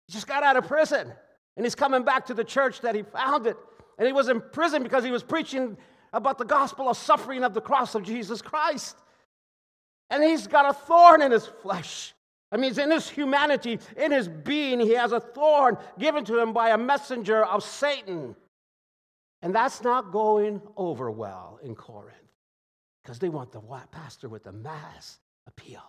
He 0.08 0.14
just 0.14 0.28
got 0.28 0.44
out 0.44 0.56
of 0.56 0.68
prison. 0.68 1.12
And 1.58 1.66
he's 1.66 1.76
coming 1.76 2.04
back 2.04 2.26
to 2.28 2.34
the 2.34 2.44
church 2.44 2.82
that 2.82 2.96
he 2.96 3.04
founded. 3.04 3.56
And 3.98 4.08
he 4.08 4.14
was 4.14 4.30
in 4.30 4.42
prison 4.42 4.84
because 4.84 5.04
he 5.04 5.12
was 5.12 5.24
preaching 5.24 5.78
about 6.14 6.38
the 6.38 6.46
gospel 6.46 6.90
of 6.90 6.98
suffering 6.98 7.44
of 7.44 7.54
the 7.54 7.62
cross 7.62 7.94
of 7.96 8.04
Jesus 8.04 8.42
Christ. 8.42 8.98
And 10.10 10.24
he's 10.24 10.48
got 10.48 10.70
a 10.70 10.74
thorn 10.74 11.22
in 11.22 11.32
his 11.32 11.46
flesh. 11.46 12.15
I 12.52 12.58
mean, 12.58 12.78
in 12.80 12.92
his 12.92 13.10
humanity, 13.10 13.80
in 13.98 14.12
his 14.12 14.28
being, 14.28 14.80
he 14.80 14.92
has 14.92 15.12
a 15.12 15.20
thorn 15.20 15.78
given 15.98 16.24
to 16.26 16.40
him 16.40 16.54
by 16.54 16.70
a 16.70 16.78
messenger 16.78 17.44
of 17.44 17.64
Satan. 17.64 18.36
And 19.42 19.54
that's 19.54 19.84
not 19.84 20.12
going 20.12 20.62
over 20.78 21.12
well 21.12 21.60
in 21.64 21.76
Corinth 21.76 22.16
because 23.04 23.20
they 23.20 23.30
want 23.30 23.52
the 23.52 23.62
pastor 23.92 24.30
with 24.30 24.44
the 24.44 24.52
mass 24.52 25.20
appeal. 25.48 25.84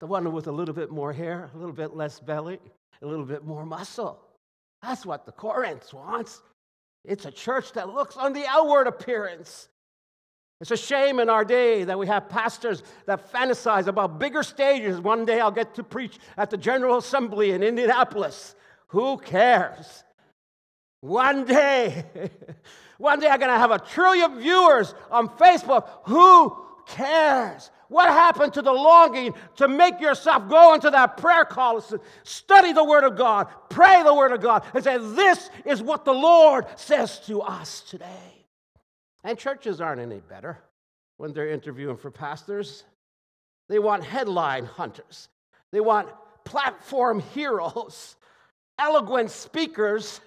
The 0.00 0.06
one 0.06 0.30
with 0.32 0.48
a 0.48 0.52
little 0.52 0.74
bit 0.74 0.90
more 0.90 1.12
hair, 1.12 1.48
a 1.54 1.56
little 1.56 1.74
bit 1.74 1.94
less 1.94 2.18
belly, 2.18 2.58
a 3.00 3.06
little 3.06 3.24
bit 3.24 3.44
more 3.44 3.64
muscle. 3.64 4.20
That's 4.82 5.06
what 5.06 5.24
the 5.24 5.32
Corinth 5.32 5.92
wants. 5.94 6.42
It's 7.04 7.24
a 7.24 7.30
church 7.30 7.72
that 7.72 7.88
looks 7.88 8.16
on 8.16 8.32
the 8.32 8.44
outward 8.46 8.86
appearance. 8.86 9.68
It's 10.62 10.70
a 10.70 10.76
shame 10.76 11.18
in 11.18 11.28
our 11.28 11.44
day 11.44 11.82
that 11.82 11.98
we 11.98 12.06
have 12.06 12.28
pastors 12.28 12.84
that 13.06 13.32
fantasize 13.32 13.88
about 13.88 14.20
bigger 14.20 14.44
stages. 14.44 15.00
One 15.00 15.24
day 15.24 15.40
I'll 15.40 15.50
get 15.50 15.74
to 15.74 15.82
preach 15.82 16.20
at 16.36 16.50
the 16.50 16.56
General 16.56 16.98
Assembly 16.98 17.50
in 17.50 17.64
Indianapolis. 17.64 18.54
Who 18.88 19.18
cares? 19.18 20.04
One 21.00 21.46
day, 21.46 22.04
one 22.98 23.18
day 23.18 23.26
I'm 23.26 23.40
going 23.40 23.50
to 23.50 23.58
have 23.58 23.72
a 23.72 23.80
trillion 23.80 24.38
viewers 24.38 24.94
on 25.10 25.30
Facebook. 25.30 25.88
Who 26.04 26.56
cares? 26.86 27.72
What 27.88 28.06
happened 28.10 28.52
to 28.52 28.62
the 28.62 28.72
longing 28.72 29.34
to 29.56 29.66
make 29.66 30.00
yourself 30.00 30.48
go 30.48 30.74
into 30.74 30.90
that 30.90 31.16
prayer 31.16 31.44
call, 31.44 31.84
study 32.22 32.72
the 32.72 32.84
Word 32.84 33.02
of 33.02 33.16
God, 33.16 33.48
pray 33.68 34.04
the 34.04 34.14
Word 34.14 34.30
of 34.30 34.40
God, 34.40 34.64
and 34.74 34.84
say, 34.84 34.96
This 34.96 35.50
is 35.64 35.82
what 35.82 36.04
the 36.04 36.14
Lord 36.14 36.66
says 36.76 37.18
to 37.26 37.42
us 37.42 37.80
today? 37.80 38.41
And 39.24 39.38
churches 39.38 39.80
aren't 39.80 40.00
any 40.00 40.20
better 40.20 40.58
when 41.16 41.32
they're 41.32 41.48
interviewing 41.48 41.96
for 41.96 42.10
pastors. 42.10 42.84
They 43.68 43.78
want 43.78 44.04
headline 44.04 44.64
hunters, 44.64 45.28
they 45.70 45.80
want 45.80 46.08
platform 46.44 47.20
heroes, 47.20 48.16
eloquent 48.78 49.30
speakers, 49.30 50.20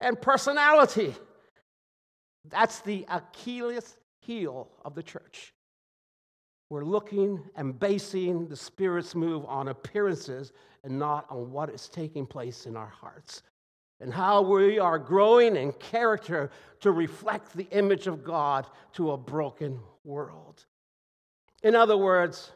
and 0.00 0.20
personality. 0.20 1.14
That's 2.50 2.80
the 2.80 3.06
Achilles 3.08 3.96
heel 4.20 4.68
of 4.84 4.94
the 4.94 5.02
church. 5.02 5.54
We're 6.70 6.84
looking 6.84 7.42
and 7.56 7.78
basing 7.78 8.48
the 8.48 8.56
Spirit's 8.56 9.14
move 9.14 9.44
on 9.46 9.68
appearances 9.68 10.52
and 10.82 10.98
not 10.98 11.26
on 11.30 11.50
what 11.52 11.70
is 11.70 11.88
taking 11.88 12.26
place 12.26 12.66
in 12.66 12.76
our 12.76 12.88
hearts. 12.88 13.42
And 14.04 14.12
how 14.12 14.42
we 14.42 14.78
are 14.78 14.98
growing 14.98 15.56
in 15.56 15.72
character 15.72 16.50
to 16.80 16.90
reflect 16.90 17.54
the 17.54 17.66
image 17.70 18.06
of 18.06 18.22
God 18.22 18.66
to 18.92 19.12
a 19.12 19.16
broken 19.16 19.80
world. 20.04 20.62
In 21.62 21.74
other 21.74 21.96
words, 21.96 22.52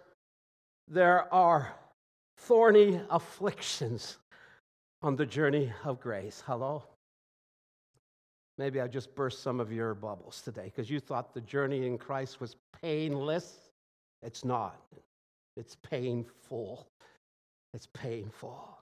there 0.88 1.32
are 1.32 1.72
thorny 2.36 3.00
afflictions 3.08 4.18
on 5.00 5.16
the 5.16 5.24
journey 5.24 5.72
of 5.84 6.00
grace. 6.00 6.42
Hello? 6.46 6.82
Maybe 8.58 8.82
I 8.82 8.86
just 8.86 9.14
burst 9.14 9.42
some 9.42 9.58
of 9.58 9.72
your 9.72 9.94
bubbles 9.94 10.42
today 10.42 10.64
because 10.64 10.90
you 10.90 11.00
thought 11.00 11.32
the 11.32 11.40
journey 11.40 11.86
in 11.86 11.96
Christ 11.96 12.42
was 12.42 12.56
painless. 12.82 13.70
It's 14.22 14.44
not. 14.44 14.76
It's 15.56 15.76
painful. 15.76 16.86
It's 17.72 17.88
painful. 17.94 18.77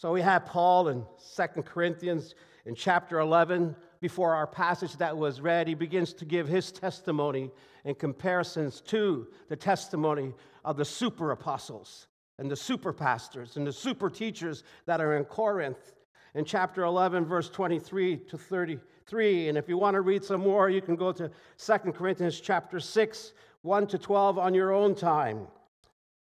So 0.00 0.12
we 0.12 0.22
have 0.22 0.46
Paul 0.46 0.88
in 0.88 1.04
Second 1.18 1.64
Corinthians 1.64 2.34
in 2.64 2.74
chapter 2.74 3.18
11. 3.18 3.76
Before 4.00 4.34
our 4.34 4.46
passage 4.46 4.96
that 4.96 5.14
was 5.14 5.42
read, 5.42 5.68
he 5.68 5.74
begins 5.74 6.14
to 6.14 6.24
give 6.24 6.48
his 6.48 6.72
testimony 6.72 7.50
in 7.84 7.94
comparisons 7.94 8.80
to 8.86 9.26
the 9.50 9.56
testimony 9.56 10.32
of 10.64 10.78
the 10.78 10.86
super 10.86 11.32
apostles 11.32 12.06
and 12.38 12.50
the 12.50 12.56
super 12.56 12.94
pastors 12.94 13.58
and 13.58 13.66
the 13.66 13.72
super 13.74 14.08
teachers 14.08 14.64
that 14.86 15.02
are 15.02 15.18
in 15.18 15.24
Corinth. 15.26 15.92
In 16.34 16.46
chapter 16.46 16.84
11, 16.84 17.26
verse 17.26 17.50
23 17.50 18.16
to 18.16 18.38
33. 18.38 19.50
And 19.50 19.58
if 19.58 19.68
you 19.68 19.76
want 19.76 19.96
to 19.96 20.00
read 20.00 20.24
some 20.24 20.40
more, 20.40 20.70
you 20.70 20.80
can 20.80 20.96
go 20.96 21.12
to 21.12 21.30
Second 21.58 21.92
Corinthians 21.92 22.40
chapter 22.40 22.80
6, 22.80 23.34
1 23.60 23.86
to 23.88 23.98
12 23.98 24.38
on 24.38 24.54
your 24.54 24.72
own 24.72 24.94
time. 24.94 25.46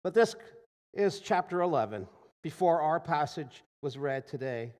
But 0.02 0.12
this 0.12 0.36
is 0.92 1.20
chapter 1.20 1.62
11 1.62 2.06
before 2.42 2.80
our 2.80 3.00
passage 3.00 3.62
was 3.82 3.96
read 3.96 4.26
today. 4.26 4.72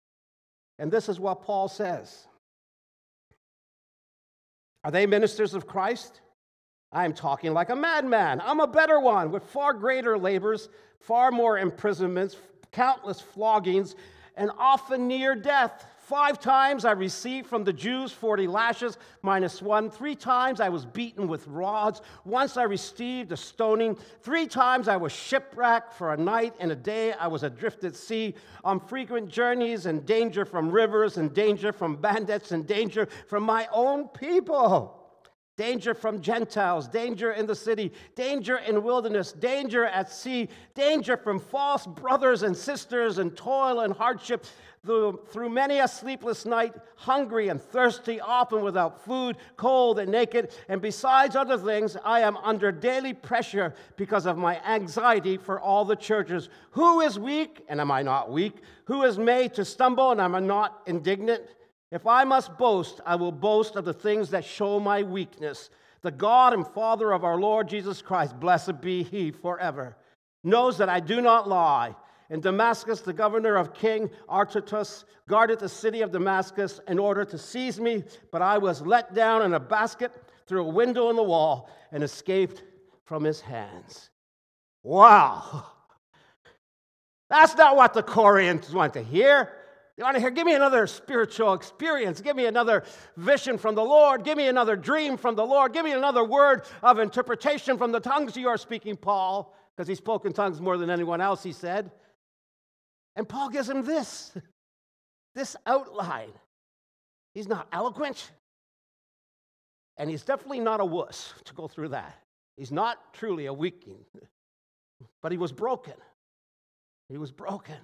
And 0.78 0.90
this 0.90 1.09
is 1.09 1.21
what 1.21 1.42
Paul 1.42 1.69
says 1.69 2.26
Are 4.85 4.90
they 4.90 5.07
ministers 5.07 5.54
of 5.54 5.66
Christ? 5.66 6.21
I 6.92 7.04
am 7.07 7.14
talking 7.14 7.54
like 7.54 7.71
a 7.71 7.76
madman. 7.76 8.42
I'm 8.45 8.61
a 8.61 8.66
better 8.66 9.00
one 9.00 9.31
with 9.31 9.45
far 9.45 9.73
greater 9.73 10.19
labors, 10.19 10.69
far 11.00 11.31
more 11.31 11.59
imprisonments, 11.59 12.37
countless 12.71 13.21
floggings, 13.21 13.95
and 14.37 14.50
often 14.59 15.09
near 15.09 15.35
death. 15.35 15.87
Five 16.03 16.41
times 16.41 16.85
I 16.85 16.91
received 16.91 17.47
from 17.47 17.63
the 17.63 17.73
Jews 17.73 18.11
40 18.11 18.49
lashes 18.49 18.99
minus 19.23 19.63
one. 19.63 19.89
Three 19.89 20.17
times 20.17 20.61
I 20.61 20.69
was 20.69 20.85
beaten 20.85 21.29
with 21.29 21.47
rods. 21.47 22.03
Once 22.25 22.57
I 22.57 22.65
received 22.65 23.31
a 23.31 23.37
stoning. 23.37 23.97
Three 24.21 24.49
times 24.49 24.89
I 24.89 24.97
was 24.97 25.13
shipwrecked. 25.13 25.95
For 25.95 26.13
a 26.13 26.17
night 26.17 26.55
and 26.59 26.73
a 26.73 26.77
day 26.77 27.13
I 27.13 27.29
was 27.29 27.45
adrift 27.45 27.85
at 27.85 27.95
sea 27.95 28.35
on 28.65 28.81
frequent 28.81 29.29
journeys 29.29 29.87
and 29.87 30.05
danger 30.05 30.45
from 30.45 30.73
rivers 30.73 31.19
and 31.19 31.33
danger 31.33 31.73
from 31.73 31.95
bandits 31.95 32.51
and 32.51 32.67
danger 32.67 33.07
from 33.29 33.45
my 33.45 33.69
own 33.73 34.09
people 34.09 34.99
danger 35.57 35.95
from 35.95 36.21
Gentiles, 36.21 36.89
danger 36.89 37.33
in 37.33 37.47
the 37.47 37.55
city, 37.55 37.93
danger 38.17 38.57
in 38.57 38.83
wilderness, 38.83 39.33
danger 39.33 39.85
at 39.85 40.11
sea, 40.11 40.49
danger 40.75 41.17
from 41.17 41.39
false 41.39 41.87
brothers 41.87 42.43
and 42.43 42.57
sisters, 42.57 43.19
and 43.19 43.37
toil 43.37 43.81
and 43.81 43.93
hardship, 43.93 44.45
through, 44.85 45.21
through 45.29 45.49
many 45.49 45.79
a 45.79 45.87
sleepless 45.87 46.45
night, 46.45 46.75
hungry 46.97 47.49
and 47.49 47.62
thirsty, 47.62 48.21
often 48.21 48.62
without 48.62 49.05
food, 49.05 49.37
cold 49.57 50.01
and 50.01 50.11
naked. 50.11 50.51
And 50.69 50.83
besides 50.83 51.37
other 51.37 51.57
things, 51.57 51.97
I 52.05 52.21
am 52.21 52.37
under 52.39 52.73
daily 52.73 53.15
pressure 53.15 53.75
because 53.97 54.27
of 54.27 54.37
my 54.37 54.61
anxiety 54.67 55.37
for 55.37 55.61
all 55.61 55.85
the 55.85 55.95
churches. 55.95 56.49
Who 56.73 57.01
is 57.01 57.17
weak, 57.17 57.65
and 57.69 57.81
am 57.81 57.93
I 57.93 58.03
not 58.03 58.33
weak? 58.33 58.57
Who 58.87 59.05
is 59.05 59.19
made 59.19 59.55
to 59.55 59.65
stumble, 59.65 60.11
and 60.11 60.21
am 60.21 60.35
I 60.35 60.41
not 60.41 60.83
indignant? 60.87 61.43
If 61.93 62.07
I 62.07 62.25
must 62.25 62.59
boast, 62.59 63.01
I 63.07 63.15
will 63.15 63.33
boast 63.33 63.77
of 63.77 63.85
the 63.85 63.95
things 63.95 64.31
that 64.31 64.45
show 64.45 64.81
my 64.81 65.05
weakness. 65.05 65.71
The 66.01 66.11
God 66.11 66.55
and 66.55 66.67
Father 66.67 67.12
of 67.12 67.23
our 67.23 67.39
Lord 67.39 67.69
Jesus 67.69 68.03
Christ, 68.03 68.41
blessed 68.41 68.81
be 68.81 69.05
he 69.05 69.31
forever, 69.31 69.97
knows 70.43 70.79
that 70.79 70.89
I 70.89 70.99
do 70.99 71.21
not 71.21 71.49
lie. 71.49 71.95
In 72.33 72.41
Damascus, 72.41 73.03
the 73.03 73.12
governor 73.12 73.57
of 73.57 73.75
King 73.75 74.09
Aretas 74.27 75.05
guarded 75.29 75.59
the 75.59 75.69
city 75.69 76.01
of 76.01 76.12
Damascus 76.12 76.81
in 76.89 76.99
order 76.99 77.27
to 77.27 77.37
seize 77.37 77.79
me, 77.79 78.05
but 78.31 78.41
I 78.41 78.57
was 78.57 78.81
let 78.81 79.12
down 79.12 79.43
in 79.43 79.53
a 79.53 79.61
basket 79.61 80.11
through 80.47 80.65
a 80.65 80.71
window 80.71 81.11
in 81.11 81.17
the 81.17 81.23
wall 81.23 81.69
and 81.93 82.03
escaped 82.03 82.62
from 83.05 83.23
his 83.23 83.43
hands. 83.43 84.09
Wow! 84.83 85.67
That's 87.29 87.55
not 87.55 87.77
what 87.77 87.93
the 87.93 88.03
Corinthians 88.03 88.75
want 88.75 88.95
to 88.95 89.03
hear. 89.03 89.53
They 89.99 90.03
want 90.03 90.15
to 90.15 90.21
hear, 90.21 90.31
give 90.31 90.47
me 90.47 90.55
another 90.55 90.87
spiritual 90.87 91.53
experience. 91.53 92.23
Give 92.23 92.35
me 92.35 92.47
another 92.47 92.85
vision 93.19 93.59
from 93.59 93.75
the 93.75 93.85
Lord. 93.85 94.25
Give 94.25 94.39
me 94.39 94.49
another 94.49 94.75
dream 94.75 95.19
from 95.19 95.35
the 95.35 95.45
Lord. 95.45 95.75
Give 95.75 95.85
me 95.85 95.93
another 95.93 96.25
word 96.25 96.62
of 96.83 96.99
interpretation 96.99 97.77
from 97.77 97.93
the 97.93 98.01
tongues 98.01 98.39
you 98.39 98.49
are 98.49 98.57
speaking, 98.57 98.97
Paul, 98.97 99.55
because 99.77 99.87
he 99.87 99.95
spoke 99.95 100.25
in 100.25 100.33
tongues 100.33 100.62
more 100.62 100.79
than 100.79 100.89
anyone 100.89 101.21
else, 101.21 101.43
he 101.43 101.53
said. 101.53 101.91
And 103.16 103.28
Paul 103.28 103.50
gives 103.50 103.69
him 103.69 103.85
this 103.85 104.33
this 105.35 105.57
outline. 105.66 106.33
He's 107.35 107.49
not 107.49 107.69
eloquent. 107.73 108.33
And 109.97 110.11
he's 110.11 110.23
definitely 110.23 110.61
not 110.61 110.81
a 110.81 110.85
wuss 110.85 111.35
to 111.45 111.54
go 111.54 111.69
through 111.69 111.88
that. 111.88 112.19
He's 112.57 112.73
not 112.73 113.14
truly 113.14 113.47
a 113.47 113.52
weakling, 113.52 114.04
but 115.23 115.33
he 115.33 115.38
was 115.38 115.52
broken. 115.52 115.95
He 117.09 117.19
was 117.19 117.31
broken. 117.31 117.76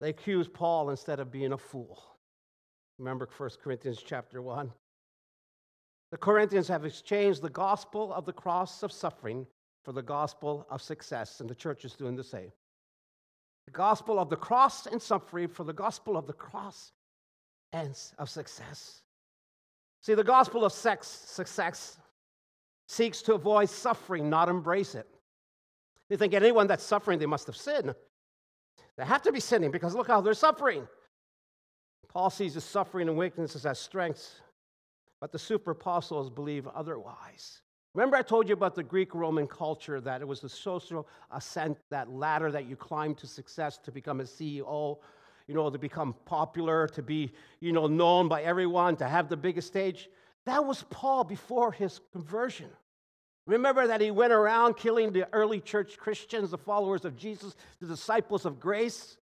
They 0.00 0.10
accused 0.10 0.52
Paul 0.52 0.90
instead 0.90 1.20
of 1.20 1.30
being 1.30 1.52
a 1.52 1.58
fool. 1.58 2.02
Remember 2.98 3.28
1 3.36 3.50
Corinthians 3.62 4.02
chapter 4.04 4.42
1? 4.42 4.72
The 6.12 6.18
Corinthians 6.18 6.68
have 6.68 6.84
exchanged 6.84 7.42
the 7.42 7.50
gospel 7.50 8.12
of 8.12 8.24
the 8.24 8.32
cross 8.32 8.82
of 8.82 8.92
suffering 8.92 9.46
for 9.84 9.92
the 9.92 10.02
gospel 10.02 10.66
of 10.70 10.82
success, 10.82 11.40
and 11.40 11.48
the 11.48 11.54
church 11.54 11.84
is 11.84 11.94
doing 11.94 12.16
the 12.16 12.24
same. 12.24 12.52
The 13.66 13.72
gospel 13.72 14.18
of 14.18 14.30
the 14.30 14.36
cross 14.36 14.86
and 14.86 15.00
suffering 15.00 15.48
for 15.48 15.64
the 15.64 15.72
gospel 15.72 16.16
of 16.16 16.26
the 16.26 16.32
cross 16.32 16.92
and 17.72 17.96
of 18.18 18.28
success. 18.28 19.02
See, 20.02 20.14
the 20.14 20.24
gospel 20.24 20.64
of 20.64 20.72
sex, 20.72 21.06
success 21.06 21.98
seeks 22.88 23.22
to 23.22 23.34
avoid 23.34 23.68
suffering, 23.68 24.28
not 24.28 24.48
embrace 24.48 24.94
it. 24.94 25.06
You 26.08 26.16
think 26.16 26.34
anyone 26.34 26.66
that's 26.66 26.82
suffering, 26.82 27.18
they 27.18 27.26
must 27.26 27.46
have 27.46 27.56
sinned. 27.56 27.94
They 28.96 29.04
have 29.04 29.22
to 29.22 29.32
be 29.32 29.40
sinning 29.40 29.70
because 29.70 29.94
look 29.94 30.08
how 30.08 30.20
they're 30.20 30.34
suffering. 30.34 30.88
Paul 32.08 32.30
sees 32.30 32.54
the 32.54 32.60
suffering 32.60 33.08
and 33.08 33.16
weaknesses 33.16 33.64
as 33.64 33.78
strengths, 33.78 34.40
but 35.20 35.30
the 35.30 35.38
super 35.38 35.70
apostles 35.70 36.28
believe 36.28 36.66
otherwise. 36.66 37.62
Remember, 37.94 38.16
I 38.16 38.22
told 38.22 38.48
you 38.48 38.54
about 38.54 38.76
the 38.76 38.84
Greek 38.84 39.14
Roman 39.14 39.48
culture 39.48 40.00
that 40.00 40.20
it 40.20 40.28
was 40.28 40.40
the 40.40 40.48
social 40.48 41.08
ascent, 41.32 41.76
that 41.90 42.08
ladder 42.08 42.52
that 42.52 42.66
you 42.66 42.76
climb 42.76 43.16
to 43.16 43.26
success 43.26 43.78
to 43.78 43.90
become 43.90 44.20
a 44.20 44.24
CEO, 44.24 44.98
you 45.48 45.54
know, 45.54 45.68
to 45.70 45.78
become 45.78 46.14
popular, 46.24 46.86
to 46.88 47.02
be, 47.02 47.32
you 47.58 47.72
know, 47.72 47.88
known 47.88 48.28
by 48.28 48.42
everyone, 48.42 48.96
to 48.96 49.08
have 49.08 49.28
the 49.28 49.36
biggest 49.36 49.66
stage. 49.66 50.08
That 50.46 50.64
was 50.64 50.84
Paul 50.90 51.24
before 51.24 51.72
his 51.72 52.00
conversion. 52.12 52.70
Remember 53.46 53.88
that 53.88 54.00
he 54.00 54.12
went 54.12 54.32
around 54.32 54.76
killing 54.76 55.12
the 55.12 55.28
early 55.32 55.60
church 55.60 55.98
Christians, 55.98 56.52
the 56.52 56.58
followers 56.58 57.04
of 57.04 57.16
Jesus, 57.16 57.56
the 57.80 57.88
disciples 57.88 58.44
of 58.46 58.60
grace, 58.60 59.16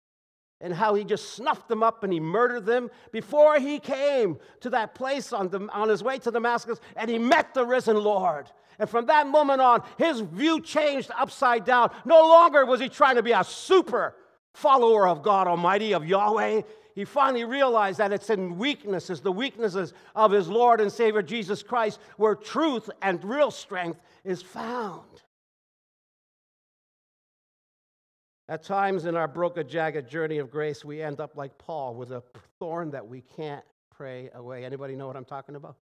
and 0.62 0.74
how 0.74 0.96
he 0.96 1.04
just 1.04 1.36
snuffed 1.36 1.68
them 1.68 1.84
up 1.84 2.04
and 2.04 2.12
he 2.12 2.20
murdered 2.20 2.66
them 2.66 2.90
before 3.12 3.60
he 3.60 3.80
came 3.80 4.38
to 4.62 4.70
that 4.72 4.96
place 4.96 5.34
on, 5.34 5.50
the, 5.50 5.68
on 5.72 5.90
his 5.90 6.02
way 6.02 6.18
to 6.20 6.32
Damascus 6.32 6.80
and 6.96 7.10
he 7.10 7.20
met 7.20 7.54
the 7.54 7.66
risen 7.66 7.98
Lord. 7.98 8.50
And 8.80 8.90
from 8.90 9.06
that 9.06 9.28
moment 9.28 9.62
on, 9.62 9.84
his 9.98 10.20
view 10.22 10.62
changed 10.62 11.12
upside 11.18 11.66
down. 11.66 11.92
No 12.04 12.22
longer 12.28 12.66
was 12.66 12.80
he 12.80 12.90
trying 12.90 13.16
to 13.16 13.24
be 13.24 13.32
a 13.32 13.44
super 13.44 14.16
follower 14.54 15.08
of 15.08 15.24
God 15.24 15.48
Almighty, 15.48 15.94
of 15.94 16.06
Yahweh 16.06 16.62
he 16.96 17.04
finally 17.04 17.44
realized 17.44 17.98
that 17.98 18.14
it's 18.14 18.30
in 18.30 18.58
weaknesses, 18.58 19.20
the 19.20 19.32
weaknesses 19.32 19.94
of 20.16 20.32
his 20.32 20.48
Lord 20.48 20.80
and 20.80 20.90
Savior 20.90 21.22
Jesus 21.22 21.62
Christ, 21.62 22.00
where 22.16 22.36
truth 22.36 22.90
and 23.02 23.22
real 23.24 23.52
strength 23.52 24.00
is 24.24 24.42
found. 24.42 25.04
At 28.48 28.64
times 28.64 29.06
in 29.06 29.16
our 29.16 29.28
broken, 29.28 29.68
jagged 29.68 30.08
journey 30.08 30.38
of 30.38 30.52
grace, 30.52 30.86
we 30.86 31.02
end 31.02 31.20
up 31.20 31.36
like 31.36 31.58
Paul 31.58 31.96
with 31.96 32.12
a 32.12 32.22
thorn 32.60 32.92
that 32.92 33.08
we 33.08 33.22
can't 33.22 33.66
pray 33.96 34.30
away. 34.36 34.66
Anybody 34.66 34.96
know 34.96 35.08
what 35.08 35.16
I'm 35.16 35.26
talking 35.26 35.56
about? 35.56 35.78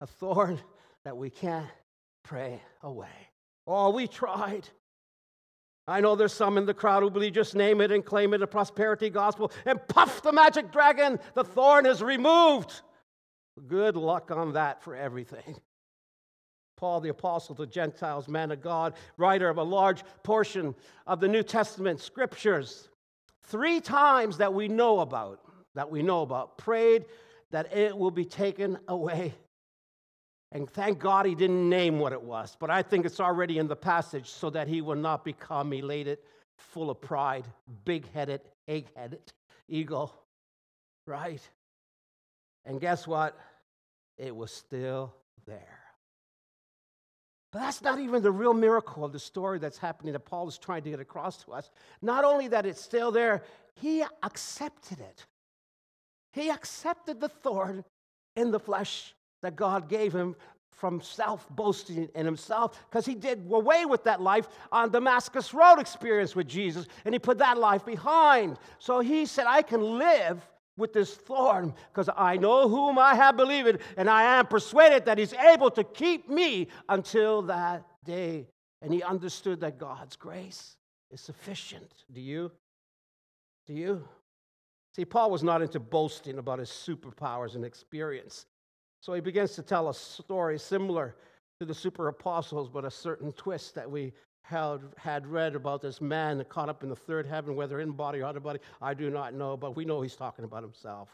A 0.00 0.06
thorn 0.06 0.58
that 1.04 1.16
we 1.16 1.30
can't 1.30 1.68
pray 2.24 2.60
away. 2.82 3.08
Oh, 3.66 3.90
we 3.90 4.08
tried. 4.08 4.68
I 5.86 6.00
know 6.00 6.16
there's 6.16 6.32
some 6.32 6.58
in 6.58 6.66
the 6.66 6.74
crowd 6.74 7.02
who 7.02 7.10
believe 7.10 7.32
just 7.32 7.54
name 7.54 7.80
it 7.80 7.90
and 7.92 8.04
claim 8.04 8.34
it 8.34 8.42
a 8.42 8.46
prosperity 8.46 9.10
gospel 9.10 9.52
and 9.64 9.80
puff 9.88 10.22
the 10.22 10.32
magic 10.32 10.70
dragon, 10.72 11.18
the 11.34 11.44
thorn 11.44 11.86
is 11.86 12.02
removed. 12.02 12.82
Good 13.68 13.96
luck 13.96 14.30
on 14.30 14.52
that 14.54 14.82
for 14.82 14.94
everything. 14.96 15.56
Paul 16.82 17.00
the 17.00 17.10
Apostle 17.10 17.54
to 17.54 17.64
Gentiles, 17.64 18.26
man 18.26 18.50
of 18.50 18.60
God, 18.60 18.94
writer 19.16 19.48
of 19.48 19.58
a 19.58 19.62
large 19.62 20.02
portion 20.24 20.74
of 21.06 21.20
the 21.20 21.28
New 21.28 21.44
Testament 21.44 22.00
scriptures, 22.00 22.88
three 23.44 23.80
times 23.80 24.38
that 24.38 24.52
we 24.52 24.66
know 24.66 24.98
about, 24.98 25.38
that 25.76 25.88
we 25.88 26.02
know 26.02 26.22
about, 26.22 26.58
prayed 26.58 27.04
that 27.52 27.72
it 27.72 27.96
will 27.96 28.10
be 28.10 28.24
taken 28.24 28.80
away 28.88 29.32
and 30.50 30.68
thank 30.68 30.98
God 30.98 31.24
he 31.24 31.36
didn't 31.36 31.68
name 31.68 32.00
what 32.00 32.12
it 32.12 32.20
was, 32.20 32.56
but 32.58 32.68
I 32.68 32.82
think 32.82 33.06
it's 33.06 33.20
already 33.20 33.58
in 33.58 33.68
the 33.68 33.76
passage 33.76 34.28
so 34.28 34.50
that 34.50 34.66
he 34.66 34.80
will 34.82 34.96
not 34.96 35.24
become 35.24 35.72
elated, 35.72 36.18
full 36.58 36.90
of 36.90 37.00
pride, 37.00 37.44
big 37.84 38.10
headed, 38.12 38.40
egg 38.66 38.86
headed, 38.96 39.32
ego, 39.68 40.12
right? 41.06 41.40
And 42.64 42.80
guess 42.80 43.06
what? 43.06 43.38
It 44.18 44.34
was 44.34 44.50
still 44.50 45.14
there. 45.46 45.81
But 47.52 47.60
that's 47.60 47.82
not 47.82 47.98
even 47.98 48.22
the 48.22 48.32
real 48.32 48.54
miracle 48.54 49.04
of 49.04 49.12
the 49.12 49.18
story 49.18 49.58
that's 49.58 49.76
happening 49.76 50.14
that 50.14 50.24
Paul 50.24 50.48
is 50.48 50.56
trying 50.56 50.82
to 50.84 50.90
get 50.90 51.00
across 51.00 51.44
to 51.44 51.52
us. 51.52 51.70
Not 52.00 52.24
only 52.24 52.48
that 52.48 52.64
it's 52.64 52.80
still 52.80 53.12
there, 53.12 53.42
he 53.74 54.02
accepted 54.22 55.00
it. 55.00 55.26
He 56.32 56.48
accepted 56.48 57.20
the 57.20 57.28
thorn 57.28 57.84
in 58.36 58.50
the 58.50 58.58
flesh 58.58 59.14
that 59.42 59.54
God 59.54 59.88
gave 59.88 60.14
him 60.14 60.34
from 60.70 61.02
self 61.02 61.48
boasting 61.50 62.08
in 62.14 62.24
himself 62.24 62.82
because 62.88 63.04
he 63.04 63.14
did 63.14 63.46
away 63.50 63.84
with 63.84 64.02
that 64.04 64.22
life 64.22 64.48
on 64.72 64.90
Damascus 64.90 65.52
Road 65.52 65.78
experience 65.78 66.34
with 66.34 66.48
Jesus 66.48 66.86
and 67.04 67.14
he 67.14 67.18
put 67.18 67.38
that 67.38 67.58
life 67.58 67.84
behind. 67.84 68.56
So 68.78 69.00
he 69.00 69.26
said, 69.26 69.46
I 69.46 69.60
can 69.60 69.98
live 69.98 70.40
with 70.76 70.92
this 70.92 71.14
thorn 71.14 71.74
because 71.92 72.08
I 72.16 72.36
know 72.36 72.68
whom 72.68 72.98
I 72.98 73.14
have 73.14 73.36
believed 73.36 73.78
and 73.96 74.08
I 74.08 74.38
am 74.38 74.46
persuaded 74.46 75.04
that 75.04 75.18
he's 75.18 75.34
able 75.34 75.70
to 75.72 75.84
keep 75.84 76.28
me 76.28 76.68
until 76.88 77.42
that 77.42 77.84
day. 78.04 78.46
And 78.80 78.92
he 78.92 79.02
understood 79.02 79.60
that 79.60 79.78
God's 79.78 80.16
grace 80.16 80.76
is 81.10 81.20
sufficient. 81.20 82.04
Do 82.12 82.20
you? 82.20 82.50
Do 83.66 83.74
you? 83.74 84.08
See, 84.96 85.04
Paul 85.04 85.30
was 85.30 85.42
not 85.42 85.62
into 85.62 85.80
boasting 85.80 86.38
about 86.38 86.58
his 86.58 86.68
superpowers 86.68 87.54
and 87.54 87.64
experience. 87.64 88.46
So 89.00 89.14
he 89.14 89.20
begins 89.20 89.52
to 89.54 89.62
tell 89.62 89.88
a 89.88 89.94
story 89.94 90.58
similar 90.58 91.16
to 91.60 91.66
the 91.66 91.74
super 91.74 92.08
apostles, 92.08 92.68
but 92.68 92.84
a 92.84 92.90
certain 92.90 93.32
twist 93.32 93.74
that 93.74 93.90
we 93.90 94.12
had, 94.52 95.26
read 95.26 95.56
about 95.56 95.82
this 95.82 96.00
man 96.00 96.44
caught 96.48 96.68
up 96.68 96.82
in 96.82 96.88
the 96.88 96.96
third 96.96 97.26
heaven, 97.26 97.56
whether 97.56 97.80
in 97.80 97.92
body 97.92 98.20
or 98.20 98.26
out 98.26 98.36
of 98.36 98.42
body, 98.42 98.60
I 98.80 98.94
do 98.94 99.10
not 99.10 99.34
know, 99.34 99.56
but 99.56 99.74
we 99.74 99.84
know 99.84 100.00
he's 100.00 100.14
talking 100.14 100.44
about 100.44 100.62
himself. 100.62 101.08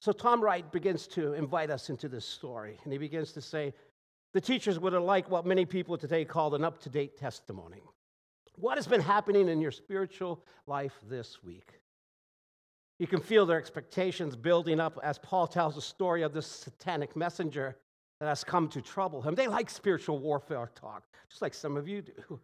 So 0.00 0.12
Tom 0.12 0.40
Wright 0.40 0.70
begins 0.72 1.06
to 1.08 1.34
invite 1.34 1.70
us 1.70 1.90
into 1.90 2.08
this 2.08 2.24
story, 2.24 2.78
and 2.84 2.92
he 2.92 2.98
begins 2.98 3.32
to 3.32 3.40
say, 3.40 3.74
the 4.32 4.40
teachers 4.40 4.78
would 4.78 4.92
have 4.92 5.02
liked 5.02 5.30
what 5.30 5.44
many 5.44 5.64
people 5.64 5.98
today 5.98 6.24
call 6.24 6.54
an 6.54 6.64
up 6.64 6.80
to 6.82 6.88
date 6.88 7.18
testimony. 7.18 7.82
What 8.56 8.76
has 8.76 8.86
been 8.86 9.00
happening 9.00 9.48
in 9.48 9.60
your 9.60 9.70
spiritual 9.70 10.44
life 10.66 10.94
this 11.08 11.42
week? 11.42 11.72
You 12.98 13.06
can 13.06 13.20
feel 13.20 13.46
their 13.46 13.58
expectations 13.58 14.36
building 14.36 14.80
up 14.80 14.98
as 15.02 15.18
Paul 15.18 15.46
tells 15.46 15.76
the 15.76 15.80
story 15.80 16.22
of 16.22 16.32
this 16.32 16.46
satanic 16.46 17.16
messenger 17.16 17.76
that 18.20 18.28
has 18.28 18.44
come 18.44 18.68
to 18.68 18.82
trouble 18.82 19.22
him. 19.22 19.34
They 19.34 19.46
like 19.46 19.70
spiritual 19.70 20.18
warfare 20.18 20.70
talk, 20.74 21.04
just 21.28 21.42
like 21.42 21.54
some 21.54 21.76
of 21.76 21.86
you 21.86 22.02
do. 22.02 22.40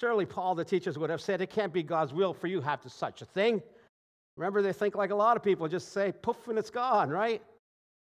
Surely, 0.00 0.26
Paul, 0.26 0.54
the 0.54 0.64
teachers, 0.64 0.98
would 0.98 1.10
have 1.10 1.20
said, 1.20 1.40
It 1.40 1.50
can't 1.50 1.72
be 1.72 1.82
God's 1.82 2.12
will 2.12 2.32
for 2.32 2.46
you 2.46 2.60
to 2.60 2.66
have 2.66 2.80
such 2.86 3.22
a 3.22 3.24
thing. 3.24 3.62
Remember, 4.36 4.62
they 4.62 4.72
think 4.72 4.94
like 4.94 5.10
a 5.10 5.16
lot 5.16 5.36
of 5.36 5.42
people 5.42 5.66
just 5.66 5.92
say, 5.92 6.12
poof, 6.22 6.46
and 6.46 6.58
it's 6.58 6.70
gone, 6.70 7.10
right? 7.10 7.42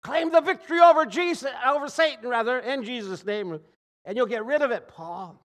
Claim 0.02 0.32
the 0.32 0.40
victory 0.40 0.80
over 0.80 1.06
Jesus, 1.06 1.50
over 1.64 1.88
Satan, 1.88 2.28
rather, 2.28 2.58
in 2.58 2.82
Jesus' 2.82 3.24
name, 3.24 3.60
and 4.04 4.16
you'll 4.16 4.26
get 4.26 4.44
rid 4.44 4.60
of 4.60 4.72
it, 4.72 4.88
Paul. 4.88 5.40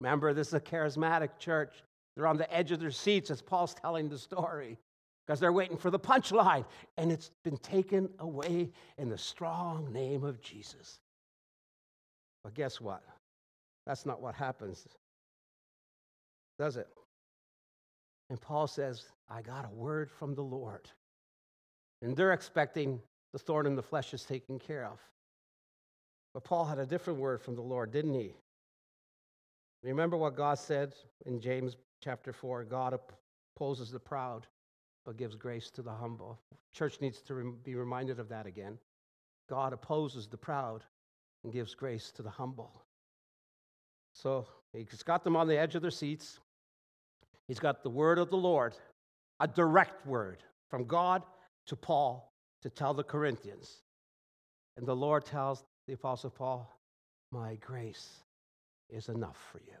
Remember, 0.00 0.34
this 0.34 0.48
is 0.48 0.54
a 0.54 0.60
charismatic 0.60 1.38
church. 1.38 1.72
They're 2.14 2.26
on 2.26 2.36
the 2.36 2.52
edge 2.54 2.70
of 2.70 2.80
their 2.80 2.90
seats 2.90 3.30
as 3.30 3.40
Paul's 3.40 3.74
telling 3.74 4.10
the 4.10 4.18
story 4.18 4.76
because 5.26 5.40
they're 5.40 5.52
waiting 5.52 5.76
for 5.76 5.90
the 5.90 5.98
punchline. 5.98 6.64
And 6.96 7.10
it's 7.10 7.30
been 7.42 7.58
taken 7.58 8.08
away 8.18 8.70
in 8.98 9.08
the 9.08 9.18
strong 9.18 9.92
name 9.92 10.24
of 10.24 10.40
Jesus. 10.40 11.00
But 12.44 12.54
guess 12.54 12.80
what? 12.80 13.02
That's 13.86 14.06
not 14.06 14.20
what 14.20 14.34
happens, 14.34 14.86
does 16.58 16.76
it? 16.76 16.88
And 18.30 18.40
Paul 18.40 18.66
says, 18.66 19.04
I 19.28 19.42
got 19.42 19.64
a 19.64 19.74
word 19.74 20.10
from 20.10 20.34
the 20.34 20.42
Lord. 20.42 20.88
And 22.02 22.16
they're 22.16 22.32
expecting 22.32 23.00
the 23.32 23.38
thorn 23.38 23.66
in 23.66 23.76
the 23.76 23.82
flesh 23.82 24.12
is 24.14 24.24
taken 24.24 24.58
care 24.58 24.84
of. 24.84 24.98
But 26.34 26.44
Paul 26.44 26.64
had 26.64 26.78
a 26.78 26.86
different 26.86 27.18
word 27.18 27.40
from 27.40 27.54
the 27.54 27.62
Lord, 27.62 27.90
didn't 27.92 28.14
he? 28.14 28.34
Remember 29.82 30.16
what 30.16 30.36
God 30.36 30.58
said 30.58 30.94
in 31.24 31.40
James 31.40 31.76
chapter 32.02 32.32
4 32.32 32.64
God 32.64 32.98
opposes 33.56 33.90
the 33.90 34.00
proud, 34.00 34.46
but 35.06 35.16
gives 35.16 35.36
grace 35.36 35.70
to 35.70 35.82
the 35.82 35.92
humble. 35.92 36.38
Church 36.74 37.00
needs 37.00 37.22
to 37.22 37.56
be 37.64 37.76
reminded 37.76 38.18
of 38.18 38.28
that 38.28 38.44
again. 38.44 38.76
God 39.48 39.72
opposes 39.72 40.26
the 40.26 40.36
proud 40.36 40.82
and 41.44 41.52
gives 41.52 41.74
grace 41.74 42.10
to 42.16 42.22
the 42.22 42.30
humble. 42.30 42.82
So 44.12 44.46
he's 44.72 45.04
got 45.04 45.22
them 45.22 45.36
on 45.36 45.46
the 45.46 45.56
edge 45.56 45.76
of 45.76 45.82
their 45.82 45.92
seats. 45.92 46.40
He's 47.46 47.60
got 47.60 47.84
the 47.84 47.90
word 47.90 48.18
of 48.18 48.28
the 48.30 48.36
Lord, 48.36 48.74
a 49.38 49.46
direct 49.46 50.04
word, 50.04 50.42
from 50.68 50.84
God 50.84 51.22
to 51.66 51.76
Paul 51.76 52.32
to 52.62 52.68
tell 52.68 52.92
the 52.92 53.04
Corinthians. 53.04 53.82
And 54.76 54.86
the 54.86 54.96
Lord 54.96 55.24
tells 55.24 55.64
the 55.86 55.94
Apostle 55.94 56.30
Paul, 56.30 56.68
My 57.30 57.54
grace 57.56 58.24
is 58.90 59.08
enough 59.08 59.38
for 59.52 59.60
you. 59.60 59.76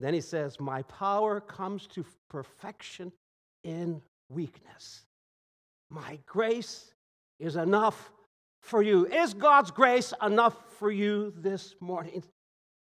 Then 0.00 0.12
he 0.12 0.20
says, 0.20 0.60
My 0.60 0.82
power 0.82 1.40
comes 1.40 1.86
to 1.88 2.04
perfection 2.28 3.10
in 3.64 4.00
weakness. 4.28 5.02
My 5.90 6.18
grace 6.26 6.92
is 7.40 7.56
enough 7.56 8.12
for 8.60 8.82
you. 8.82 9.06
Is 9.06 9.34
God's 9.34 9.70
grace 9.70 10.12
enough 10.22 10.56
for 10.78 10.90
you 10.90 11.32
this 11.36 11.74
morning? 11.80 12.22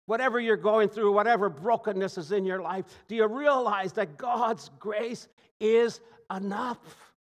Whatever 0.06 0.39
you're 0.39 0.58
going 0.58 0.89
through, 0.89 1.13
whatever 1.13 1.50
brokenness 1.50 2.17
is 2.17 2.32
in 2.32 2.46
your 2.46 2.62
life, 2.62 2.86
do 3.08 3.15
you 3.15 3.26
realize 3.26 3.93
that 3.93 4.17
God's 4.17 4.69
grace 4.80 5.28
is 5.60 6.02
enough? 6.34 7.13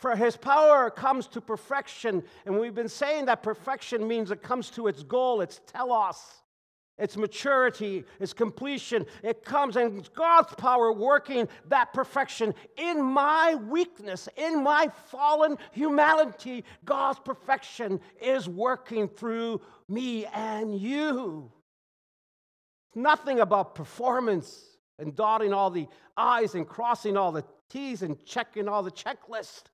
For 0.00 0.16
his 0.16 0.36
power 0.36 0.90
comes 0.90 1.28
to 1.28 1.40
perfection. 1.40 2.24
And 2.44 2.58
we've 2.58 2.74
been 2.74 2.88
saying 2.88 3.26
that 3.26 3.42
perfection 3.42 4.08
means 4.08 4.32
it 4.32 4.42
comes 4.42 4.68
to 4.70 4.88
its 4.88 5.04
goal, 5.04 5.40
its 5.40 5.60
telos, 5.66 6.41
its 6.98 7.16
maturity, 7.16 8.04
its 8.20 8.32
completion. 8.32 9.06
It 9.22 9.44
comes 9.44 9.76
and 9.76 10.08
God's 10.14 10.54
power 10.54 10.92
working 10.92 11.48
that 11.68 11.92
perfection 11.92 12.54
in 12.76 13.02
my 13.02 13.54
weakness, 13.54 14.28
in 14.36 14.62
my 14.62 14.90
fallen 15.06 15.56
humanity. 15.72 16.64
God's 16.84 17.18
perfection 17.18 18.00
is 18.20 18.48
working 18.48 19.08
through 19.08 19.60
me 19.88 20.26
and 20.26 20.78
you. 20.78 21.50
It's 22.88 22.96
Nothing 22.96 23.40
about 23.40 23.74
performance 23.74 24.62
and 24.98 25.16
dotting 25.16 25.52
all 25.52 25.70
the 25.70 25.88
I's 26.16 26.54
and 26.54 26.68
crossing 26.68 27.16
all 27.16 27.32
the 27.32 27.44
T's 27.70 28.02
and 28.02 28.22
checking 28.24 28.68
all 28.68 28.82
the 28.82 28.90
checklists. 28.90 29.64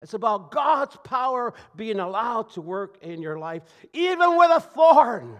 It's 0.00 0.14
about 0.14 0.50
God's 0.50 0.96
power 1.04 1.54
being 1.76 1.98
allowed 2.00 2.50
to 2.50 2.60
work 2.60 2.98
in 3.02 3.22
your 3.22 3.38
life, 3.38 3.62
even 3.92 4.36
with 4.36 4.50
a 4.50 4.60
thorn. 4.60 5.38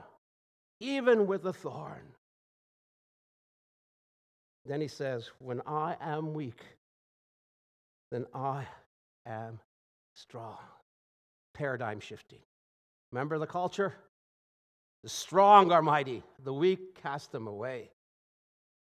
Even 0.80 1.26
with 1.26 1.44
a 1.46 1.52
thorn. 1.52 2.14
Then 4.66 4.80
he 4.80 4.88
says, 4.88 5.30
When 5.38 5.60
I 5.66 5.96
am 6.00 6.34
weak, 6.34 6.62
then 8.10 8.26
I 8.34 8.66
am 9.26 9.60
strong. 10.14 10.58
Paradigm 11.52 12.00
shifting. 12.00 12.40
Remember 13.12 13.38
the 13.38 13.46
culture? 13.46 13.94
The 15.02 15.08
strong 15.10 15.70
are 15.70 15.82
mighty, 15.82 16.22
the 16.42 16.52
weak 16.52 17.00
cast 17.02 17.30
them 17.30 17.46
away. 17.46 17.90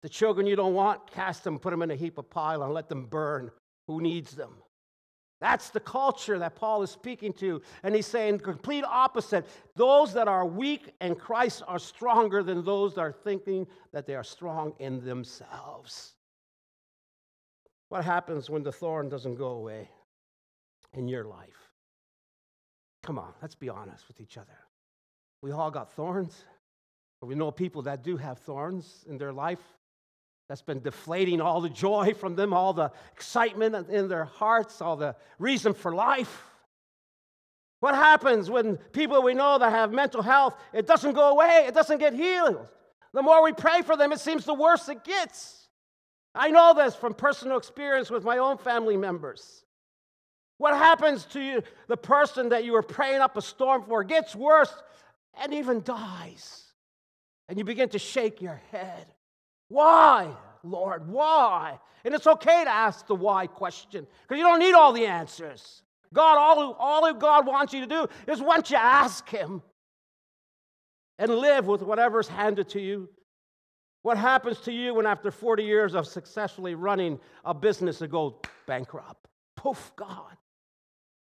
The 0.03 0.09
children 0.09 0.47
you 0.47 0.57
don't 0.57 0.75
want, 0.75 1.11
cast 1.11 1.45
them, 1.45 1.59
put 1.59 1.71
them 1.71 1.83
in 1.83 1.91
a 1.91 1.95
heap 1.95 2.19
of 2.19 2.29
pile, 2.29 2.63
and 2.63 2.75
let 2.75 2.89
them 2.89 3.07
burn. 3.07 3.51
Who 3.87 4.01
needs 4.01 4.33
them? 4.33 4.55
That's 5.41 5.71
the 5.71 5.81
culture 5.81 6.39
that 6.39 6.55
Paul 6.55 6.83
is 6.83 6.91
speaking 6.91 7.33
to. 7.35 7.63
And 7.83 7.95
he's 7.95 8.07
saying, 8.07 8.39
the 8.39 8.45
complete 8.45 8.85
opposite. 8.85 9.47
Those 9.75 10.13
that 10.13 10.29
are 10.29 10.45
weak 10.45 10.93
in 11.01 11.15
Christ 11.15 11.63
are 11.67 11.79
stronger 11.79 12.43
than 12.43 12.63
those 12.63 12.95
that 12.95 13.01
are 13.01 13.13
thinking 13.13 13.67
that 13.93 14.07
they 14.07 14.15
are 14.15 14.25
strong 14.25 14.75
in 14.79 15.03
themselves. 15.03 16.13
What 17.89 18.05
happens 18.05 18.51
when 18.51 18.63
the 18.63 18.71
thorn 18.71 19.09
doesn't 19.09 19.37
go 19.37 19.49
away 19.49 19.89
in 20.93 21.09
your 21.09 21.25
life? 21.25 21.73
Come 23.03 23.19
on, 23.19 23.33
let's 23.41 23.55
be 23.55 23.71
honest 23.71 24.07
with 24.09 24.21
each 24.21 24.37
other. 24.37 24.59
We 25.43 25.53
all 25.53 25.71
got 25.71 25.91
thorns. 25.93 26.45
We 27.23 27.35
know 27.35 27.51
people 27.51 27.83
that 27.83 28.03
do 28.03 28.17
have 28.19 28.39
thorns 28.39 29.05
in 29.09 29.17
their 29.17 29.33
life 29.33 29.61
that's 30.51 30.63
been 30.63 30.81
deflating 30.81 31.41
all 31.41 31.61
the 31.61 31.69
joy 31.69 32.13
from 32.13 32.35
them, 32.35 32.53
all 32.53 32.73
the 32.73 32.91
excitement 33.13 33.89
in 33.89 34.09
their 34.09 34.25
hearts, 34.25 34.83
all 34.83 34.97
the 34.97 35.15
reason 35.39 35.73
for 35.73 35.95
life. 35.95 36.43
What 37.79 37.95
happens 37.95 38.51
when 38.51 38.77
people 38.91 39.23
we 39.23 39.33
know 39.33 39.61
that 39.61 39.71
have 39.71 39.93
mental 39.93 40.23
health, 40.23 40.57
it 40.73 40.89
doesn't 40.89 41.13
go 41.13 41.31
away, 41.31 41.67
it 41.69 41.75
doesn't 41.75 41.99
get 41.99 42.15
healed? 42.15 42.67
The 43.13 43.23
more 43.23 43.45
we 43.45 43.53
pray 43.53 43.83
for 43.83 43.97
them, 43.97 44.11
it 44.11 44.19
seems 44.19 44.45
the 44.45 44.53
worse 44.53 44.89
it 44.89 45.05
gets. 45.05 45.69
I 46.35 46.51
know 46.51 46.75
this 46.75 46.97
from 46.97 47.15
personal 47.15 47.57
experience 47.57 48.11
with 48.11 48.25
my 48.25 48.39
own 48.39 48.59
family 48.59 48.97
members. 48.97 49.65
What 50.59 50.75
happens 50.75 51.27
to 51.27 51.41
you, 51.41 51.63
the 51.87 51.97
person 51.97 52.49
that 52.49 52.65
you 52.65 52.73
were 52.73 52.83
praying 52.83 53.21
up 53.21 53.37
a 53.37 53.43
storm 53.43 53.85
for 53.85 54.03
gets 54.03 54.35
worse 54.35 54.75
and 55.41 55.55
even 55.55 55.85
dies. 55.85 56.65
And 57.49 57.57
you 57.57 57.63
begin 57.63 57.91
to 57.91 58.01
shake 58.01 58.43
your 58.43 58.61
head. 58.73 59.07
Why, 59.71 60.35
Lord? 60.65 61.09
Why? 61.09 61.79
And 62.05 62.13
it's 62.13 62.27
okay 62.27 62.65
to 62.65 62.71
ask 62.71 63.07
the 63.07 63.15
why 63.15 63.47
question 63.47 64.07
because 64.23 64.39
you 64.39 64.45
don't 64.45 64.59
need 64.59 64.75
all 64.75 64.93
the 64.93 65.07
answers. 65.07 65.83
God, 66.13 66.37
all, 66.39 66.73
all 66.79 67.15
God 67.15 67.47
wants 67.47 67.73
you 67.73 67.81
to 67.81 67.87
do 67.87 68.09
is 68.27 68.43
once 68.43 68.71
you 68.71 68.77
ask 68.77 69.29
Him 69.29 69.63
and 71.21 71.37
live 71.37 71.69
with 71.69 71.83
whatever's 71.83 72.27
handed 72.27 72.69
to 72.71 72.81
you. 72.81 73.09
What 74.03 74.17
happens 74.17 74.59
to 74.61 74.73
you 74.73 74.95
when, 74.95 75.07
after 75.07 75.31
40 75.31 75.63
years 75.63 75.95
of 75.95 76.07
successfully 76.07 76.75
running 76.75 77.21
a 77.45 77.55
business, 77.55 78.03
it 78.03 78.11
goes 78.11 78.33
bankrupt? 78.67 79.29
Poof, 79.57 79.93
gone. 79.95 80.37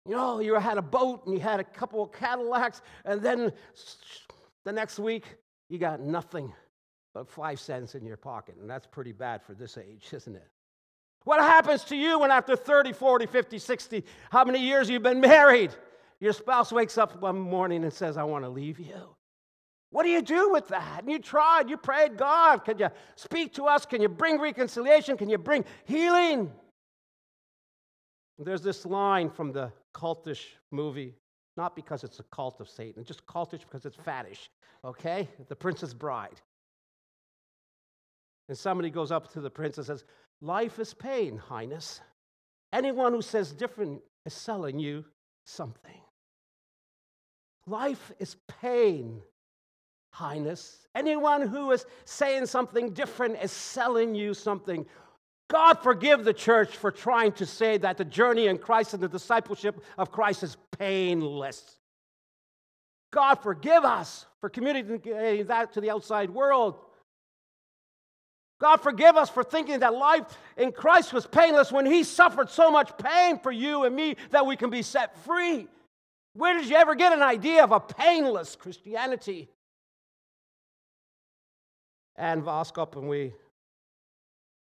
You 0.08 0.16
know, 0.16 0.40
you 0.40 0.54
had 0.54 0.78
a 0.78 0.82
boat 0.82 1.26
and 1.26 1.34
you 1.34 1.42
had 1.42 1.60
a 1.60 1.66
couple 1.66 2.02
of 2.02 2.14
Cadillacs, 2.14 2.82
and 3.04 3.22
then 3.22 3.52
the 4.64 4.72
next 4.72 5.00
week 5.00 5.26
you 5.68 5.80
got 5.80 6.00
nothing 6.00 6.54
but 7.18 7.28
five 7.28 7.60
cents 7.60 7.96
in 7.96 8.06
your 8.06 8.16
pocket. 8.16 8.58
And 8.62 8.70
that's 8.70 8.86
pretty 8.86 9.12
bad 9.12 9.42
for 9.42 9.56
this 9.56 9.76
age, 9.76 10.08
isn't 10.14 10.36
it? 10.36 10.48
What 11.24 11.40
happens 11.40 11.84
to 11.86 11.96
you 11.96 12.20
when 12.20 12.30
after 12.30 12.56
30, 12.56 12.94
40, 12.94 13.26
50, 13.26 13.58
60, 13.58 14.04
how 14.30 14.46
many 14.46 14.60
years 14.60 14.88
you've 14.88 15.02
been 15.02 15.20
married? 15.20 15.72
Your 16.20 16.32
spouse 16.32 16.72
wakes 16.72 16.96
up 16.96 17.20
one 17.20 17.40
morning 17.40 17.84
and 17.84 17.92
says, 17.92 18.18
I 18.18 18.24
want 18.24 18.46
to 18.46 18.50
leave 18.50 18.80
you. 18.80 19.16
What 19.90 20.04
do 20.04 20.10
you 20.10 20.22
do 20.22 20.52
with 20.52 20.68
that? 20.68 21.02
And 21.02 21.12
you 21.12 21.18
tried, 21.18 21.72
you 21.72 21.78
prayed, 21.78 22.18
God, 22.18 22.64
can 22.64 22.78
you 22.78 22.90
speak 23.16 23.56
to 23.56 23.66
us? 23.66 23.84
Can 23.84 24.00
you 24.00 24.10
bring 24.10 24.40
reconciliation? 24.40 25.18
Can 25.18 25.28
you 25.28 25.40
bring 25.40 25.66
healing? 25.86 26.52
There's 28.38 28.62
this 28.62 28.86
line 28.86 29.32
from 29.32 29.52
the 29.52 29.72
cultish 29.96 30.44
movie, 30.70 31.16
not 31.56 31.76
because 31.76 32.04
it's 32.04 32.20
a 32.20 32.24
cult 32.26 32.62
of 32.62 32.70
Satan, 32.70 33.04
just 33.04 33.26
cultish 33.26 33.62
because 33.62 33.88
it's 33.88 33.98
faddish, 33.98 34.50
okay? 34.86 35.28
The 35.50 35.56
Princess 35.56 35.96
Bride. 35.96 36.40
And 38.50 38.58
somebody 38.58 38.90
goes 38.90 39.12
up 39.12 39.32
to 39.34 39.42
the 39.42 39.50
prince 39.50 39.78
and 39.78 39.86
says, 39.86 40.06
Life 40.42 40.80
is 40.80 40.94
pain, 40.94 41.38
Highness. 41.38 42.02
Anyone 42.72 43.14
who 43.14 43.22
says 43.22 43.52
different 43.52 44.02
is 44.26 44.34
selling 44.34 44.80
you 44.80 45.06
something. 45.46 46.02
Life 47.66 48.12
is 48.20 48.38
pain, 48.62 49.22
Highness. 50.12 50.88
Anyone 50.96 51.48
who 51.48 51.72
is 51.72 51.86
saying 52.06 52.46
something 52.46 52.94
different 52.94 53.38
is 53.42 53.52
selling 53.52 54.16
you 54.16 54.34
something. 54.34 54.86
God 55.50 55.76
forgive 55.82 56.24
the 56.24 56.34
church 56.34 56.76
for 56.76 56.92
trying 56.92 57.32
to 57.34 57.46
say 57.46 57.78
that 57.78 57.98
the 57.98 58.06
journey 58.06 58.48
in 58.48 58.58
Christ 58.58 58.94
and 58.94 59.02
the 59.02 59.08
discipleship 59.08 59.82
of 59.98 60.12
Christ 60.12 60.44
is 60.44 60.58
painless. 60.78 61.78
God 63.12 63.36
forgive 63.36 63.86
us 63.86 64.26
for 64.42 64.50
communicating 64.50 65.48
that 65.48 65.74
to 65.74 65.82
the 65.82 65.90
outside 65.90 66.30
world. 66.30 66.76
God 68.60 68.78
forgive 68.78 69.16
us 69.16 69.30
for 69.30 69.44
thinking 69.44 69.80
that 69.80 69.94
life 69.94 70.26
in 70.58 70.72
Christ 70.72 71.14
was 71.14 71.28
painless 71.28 71.72
when 71.72 71.86
He 71.86 72.04
suffered 72.04 72.50
so 72.50 72.72
much 72.72 72.92
pain 72.98 73.40
for 73.40 73.52
you 73.52 73.84
and 73.84 73.96
me 73.96 74.16
that 74.32 74.46
we 74.46 74.56
can 74.56 74.70
be 74.70 74.82
set 74.82 75.16
free. 75.24 75.68
Where 76.34 76.58
did 76.58 76.68
you 76.70 76.76
ever 76.76 76.96
get 76.96 77.14
an 77.14 77.22
idea 77.22 77.64
of 77.64 77.72
a 77.72 77.80
painless 77.80 78.56
Christianity? 78.56 79.50
Ann 82.16 82.42
Voskamp, 82.42 82.96
and 82.96 83.08
we 83.08 83.34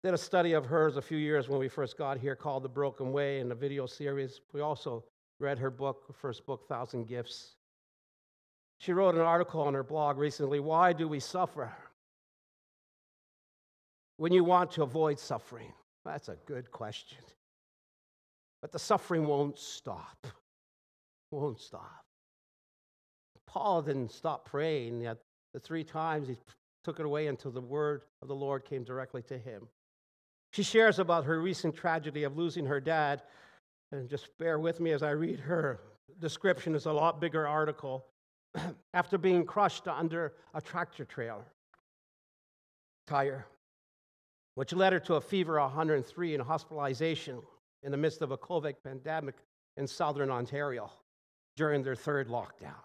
did 0.03 0.13
a 0.13 0.19
study 0.19 0.53
of 0.53 0.67
hers 0.67 0.97
a 0.97 1.03
few 1.03 1.17
years 1.17 1.49
when 1.49 1.61
we 1.61 1.69
first 1.69 1.97
got 1.97 2.19
here 2.19 2.35
called 2.35 2.65
The 2.65 2.69
Broken 2.69 3.13
Way 3.13 3.39
in 3.39 3.49
the 3.49 3.55
video 3.55 3.87
series. 3.87 4.41
We 4.53 4.61
also 4.61 5.05
read 5.39 5.59
her 5.59 5.71
book, 5.71 6.05
her 6.09 6.13
first 6.13 6.45
book, 6.47 6.69
Thousand 6.69 7.07
Gifts. 7.07 7.55
She 8.79 8.93
wrote 8.93 9.15
an 9.15 9.21
article 9.21 9.63
on 9.63 9.73
her 9.75 9.85
blog 9.85 10.19
recently 10.19 10.61
Why 10.61 10.93
Do 10.93 11.09
We 11.09 11.21
Suffer? 11.21 11.73
When 14.17 14.33
you 14.33 14.45
want 14.45 14.73
to 14.73 14.83
avoid 14.83 15.19
suffering. 15.19 15.73
That's 16.05 16.29
a 16.29 16.37
good 16.47 16.71
question. 16.71 17.19
But 18.61 18.73
the 18.73 18.79
suffering 18.79 19.27
won't 19.27 19.59
stop. 19.59 20.27
Won't 21.31 21.61
stop. 21.61 22.05
Paul 23.47 23.83
didn't 23.83 24.13
stop 24.13 24.45
praying 24.45 25.01
yet 25.01 25.19
the 25.53 25.61
three 25.61 25.85
times 25.85 26.29
he 26.29 26.37
took 26.83 26.99
it 26.99 27.07
away 27.07 27.29
until 27.29 27.53
the 27.53 27.61
word 27.61 28.03
of 28.21 28.29
the 28.29 28.35
Lord 28.35 28.65
came 28.65 28.85
directly 28.85 29.23
to 29.23 29.39
him. 29.39 29.69
She 30.53 30.63
shares 30.63 30.99
about 30.99 31.25
her 31.25 31.41
recent 31.41 31.75
tragedy 31.75 32.25
of 32.25 32.37
losing 32.37 32.67
her 32.67 32.81
dad. 32.81 33.23
And 33.93 34.09
just 34.09 34.37
bear 34.39 34.59
with 34.59 34.81
me 34.81 34.91
as 34.91 35.03
I 35.03 35.11
read 35.11 35.39
her 35.41 35.81
description. 36.21 36.75
It's 36.75 36.87
a 36.87 36.93
lot 36.93 37.21
bigger 37.21 37.47
article. 37.47 38.05
After 38.95 39.19
being 39.19 39.45
crushed 39.45 39.87
under 39.89 40.35
a 40.53 40.61
tractor 40.61 41.05
trailer 41.05 41.47
tire, 43.07 43.47
which 44.55 44.73
led 44.73 44.93
her 44.93 45.01
to 45.01 45.15
a 45.15 45.21
fever 45.21 45.59
of 45.59 45.71
103 45.71 46.35
and 46.35 46.43
hospitalization. 46.43 47.41
in 47.83 47.91
the 47.91 47.99
midst 47.99 48.23
of 48.23 48.31
a 48.31 48.39
COVID 48.39 48.77
pandemic 48.83 49.35
in 49.77 49.87
southern 49.87 50.31
Ontario 50.31 50.91
during 51.55 51.83
their 51.83 51.95
third 51.95 52.29
lockdown. 52.29 52.83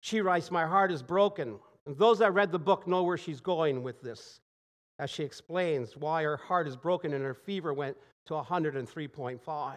She 0.00 0.20
writes, 0.20 0.50
My 0.50 0.66
heart 0.66 0.92
is 0.92 1.02
broken. 1.02 1.58
And 1.86 1.96
those 1.98 2.18
that 2.20 2.34
read 2.34 2.52
the 2.52 2.58
book 2.58 2.86
know 2.86 3.02
where 3.02 3.16
she's 3.16 3.40
going 3.40 3.82
with 3.82 4.00
this, 4.00 4.40
as 4.98 5.10
she 5.10 5.24
explains 5.24 5.96
why 5.96 6.22
her 6.22 6.36
heart 6.36 6.68
is 6.68 6.76
broken 6.76 7.14
and 7.14 7.24
her 7.24 7.34
fever 7.34 7.72
went 7.72 7.96
to 8.26 8.34
103.5. 8.34 9.74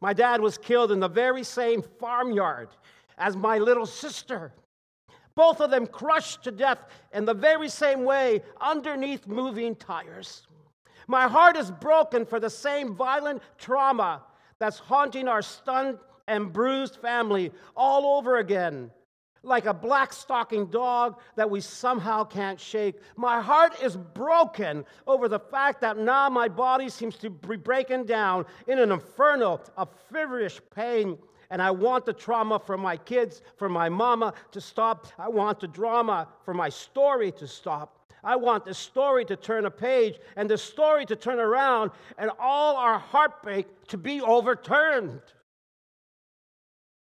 My 0.00 0.12
dad 0.12 0.40
was 0.40 0.56
killed 0.56 0.92
in 0.92 1.00
the 1.00 1.08
very 1.08 1.42
same 1.42 1.82
farmyard 1.82 2.68
as 3.18 3.36
my 3.36 3.58
little 3.58 3.86
sister. 3.86 4.52
Both 5.38 5.60
of 5.60 5.70
them 5.70 5.86
crushed 5.86 6.42
to 6.42 6.50
death 6.50 6.80
in 7.12 7.24
the 7.24 7.32
very 7.32 7.68
same 7.68 8.02
way 8.02 8.42
underneath 8.60 9.28
moving 9.28 9.76
tires. 9.76 10.48
My 11.06 11.28
heart 11.28 11.56
is 11.56 11.70
broken 11.70 12.26
for 12.26 12.40
the 12.40 12.50
same 12.50 12.96
violent 12.96 13.40
trauma 13.56 14.24
that's 14.58 14.80
haunting 14.80 15.28
our 15.28 15.40
stunned 15.40 15.98
and 16.26 16.52
bruised 16.52 16.96
family 16.96 17.52
all 17.76 18.18
over 18.18 18.38
again 18.38 18.90
like 19.44 19.66
a 19.66 19.72
black 19.72 20.12
stocking 20.12 20.66
dog 20.66 21.20
that 21.36 21.48
we 21.48 21.60
somehow 21.60 22.24
can't 22.24 22.58
shake. 22.58 22.96
My 23.16 23.40
heart 23.40 23.80
is 23.80 23.96
broken 23.96 24.84
over 25.06 25.28
the 25.28 25.38
fact 25.38 25.80
that 25.82 25.96
now 25.96 26.28
my 26.28 26.48
body 26.48 26.88
seems 26.88 27.16
to 27.18 27.30
be 27.30 27.56
breaking 27.56 28.06
down 28.06 28.44
in 28.66 28.80
an 28.80 28.90
inferno 28.90 29.60
of 29.76 29.88
feverish 30.12 30.60
pain. 30.74 31.16
And 31.50 31.62
I 31.62 31.70
want 31.70 32.04
the 32.04 32.12
trauma 32.12 32.58
for 32.58 32.76
my 32.76 32.96
kids, 32.96 33.42
for 33.56 33.68
my 33.68 33.88
mama 33.88 34.34
to 34.52 34.60
stop. 34.60 35.06
I 35.18 35.28
want 35.28 35.60
the 35.60 35.68
drama 35.68 36.28
for 36.44 36.52
my 36.52 36.68
story 36.68 37.32
to 37.32 37.46
stop. 37.46 37.98
I 38.22 38.36
want 38.36 38.64
the 38.64 38.74
story 38.74 39.24
to 39.26 39.36
turn 39.36 39.64
a 39.64 39.70
page 39.70 40.18
and 40.36 40.50
the 40.50 40.58
story 40.58 41.06
to 41.06 41.16
turn 41.16 41.38
around 41.38 41.92
and 42.18 42.30
all 42.38 42.76
our 42.76 42.98
heartbreak 42.98 43.66
to 43.88 43.96
be 43.96 44.20
overturned. 44.20 45.22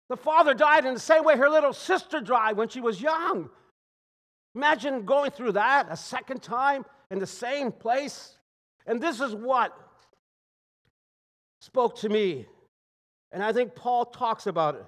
The 0.09 0.17
father 0.17 0.53
died 0.53 0.85
in 0.85 0.93
the 0.93 0.99
same 0.99 1.23
way 1.23 1.35
her 1.37 1.49
little 1.49 1.73
sister 1.73 2.21
died 2.21 2.57
when 2.57 2.67
she 2.67 2.81
was 2.81 3.01
young. 3.01 3.49
Imagine 4.53 5.05
going 5.05 5.31
through 5.31 5.53
that 5.53 5.87
a 5.89 5.97
second 5.97 6.43
time 6.43 6.85
in 7.09 7.19
the 7.19 7.27
same 7.27 7.71
place. 7.71 8.37
And 8.85 9.01
this 9.01 9.19
is 9.19 9.33
what 9.33 9.75
spoke 11.59 11.97
to 11.99 12.09
me. 12.09 12.45
And 13.35 13.43
I 13.43 13.51
think 13.51 13.75
Paul 13.75 14.05
talks 14.05 14.47
about 14.47 14.75
it. 14.75 14.85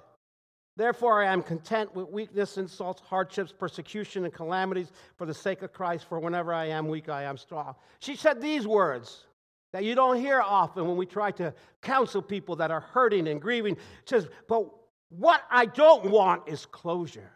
Therefore, 0.74 1.22
I 1.22 1.30
am 1.30 1.42
content 1.42 1.94
with 1.94 2.08
weakness, 2.08 2.56
insults, 2.56 3.02
hardships, 3.02 3.52
persecution, 3.52 4.24
and 4.24 4.32
calamities 4.32 4.90
for 5.18 5.26
the 5.26 5.34
sake 5.34 5.60
of 5.60 5.74
Christ, 5.74 6.06
for 6.08 6.18
whenever 6.18 6.54
I 6.54 6.64
am 6.64 6.88
weak, 6.88 7.10
I 7.10 7.24
am 7.24 7.36
strong. 7.36 7.74
She 7.98 8.16
said 8.16 8.40
these 8.40 8.66
words 8.66 9.26
that 9.74 9.84
you 9.84 9.94
don't 9.94 10.16
hear 10.16 10.40
often 10.40 10.88
when 10.88 10.96
we 10.96 11.04
try 11.04 11.30
to 11.32 11.52
counsel 11.82 12.22
people 12.22 12.56
that 12.56 12.70
are 12.70 12.80
hurting 12.80 13.28
and 13.28 13.38
grieving. 13.38 13.76
She 14.06 14.14
says, 14.14 14.28
But 14.48 14.66
what 15.10 15.42
I 15.50 15.66
don't 15.66 16.10
want 16.10 16.48
is 16.48 16.64
closure. 16.64 17.30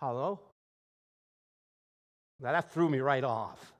Hello? 0.00 0.38
Now 2.38 2.52
that 2.52 2.72
threw 2.72 2.88
me 2.88 3.00
right 3.00 3.24
off. 3.24 3.72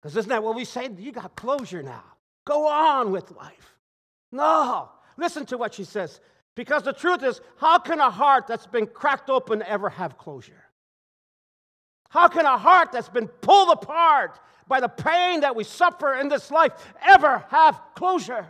Because 0.00 0.16
isn't 0.16 0.30
that 0.30 0.42
what 0.42 0.56
we 0.56 0.64
say? 0.64 0.88
You 0.96 1.12
got 1.12 1.36
closure 1.36 1.82
now. 1.82 2.04
Go 2.46 2.66
on 2.66 3.12
with 3.12 3.30
life. 3.32 3.76
No. 4.30 4.88
Listen 5.16 5.46
to 5.46 5.58
what 5.58 5.74
she 5.74 5.84
says. 5.84 6.20
Because 6.54 6.82
the 6.82 6.92
truth 6.92 7.22
is, 7.22 7.40
how 7.56 7.78
can 7.78 7.98
a 8.00 8.10
heart 8.10 8.46
that's 8.46 8.66
been 8.66 8.86
cracked 8.86 9.30
open 9.30 9.62
ever 9.62 9.88
have 9.88 10.18
closure? 10.18 10.64
How 12.10 12.28
can 12.28 12.44
a 12.44 12.58
heart 12.58 12.92
that's 12.92 13.08
been 13.08 13.28
pulled 13.28 13.70
apart 13.70 14.38
by 14.68 14.80
the 14.80 14.88
pain 14.88 15.40
that 15.40 15.56
we 15.56 15.64
suffer 15.64 16.14
in 16.14 16.28
this 16.28 16.50
life 16.50 16.72
ever 17.06 17.44
have 17.48 17.80
closure? 17.94 18.46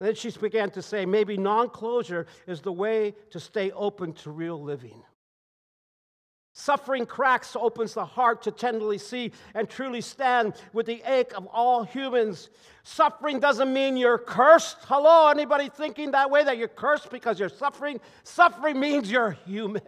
Then 0.00 0.14
she 0.14 0.30
began 0.30 0.70
to 0.70 0.82
say, 0.82 1.04
maybe 1.04 1.36
non 1.36 1.68
closure 1.68 2.26
is 2.46 2.62
the 2.62 2.72
way 2.72 3.14
to 3.30 3.38
stay 3.38 3.70
open 3.72 4.14
to 4.14 4.30
real 4.30 4.60
living. 4.60 5.02
Suffering 6.56 7.04
cracks 7.04 7.56
opens 7.56 7.94
the 7.94 8.04
heart 8.04 8.42
to 8.42 8.52
tenderly 8.52 8.96
see 8.96 9.32
and 9.54 9.68
truly 9.68 10.00
stand 10.00 10.54
with 10.72 10.86
the 10.86 11.02
ache 11.04 11.32
of 11.36 11.48
all 11.48 11.82
humans. 11.82 12.48
Suffering 12.84 13.40
doesn't 13.40 13.72
mean 13.72 13.96
you're 13.96 14.18
cursed. 14.18 14.76
Hello, 14.82 15.28
anybody 15.28 15.68
thinking 15.68 16.12
that 16.12 16.30
way 16.30 16.44
that 16.44 16.56
you're 16.56 16.68
cursed 16.68 17.10
because 17.10 17.40
you're 17.40 17.48
suffering? 17.48 18.00
Suffering 18.22 18.78
means 18.78 19.10
you're 19.10 19.32
human. 19.44 19.82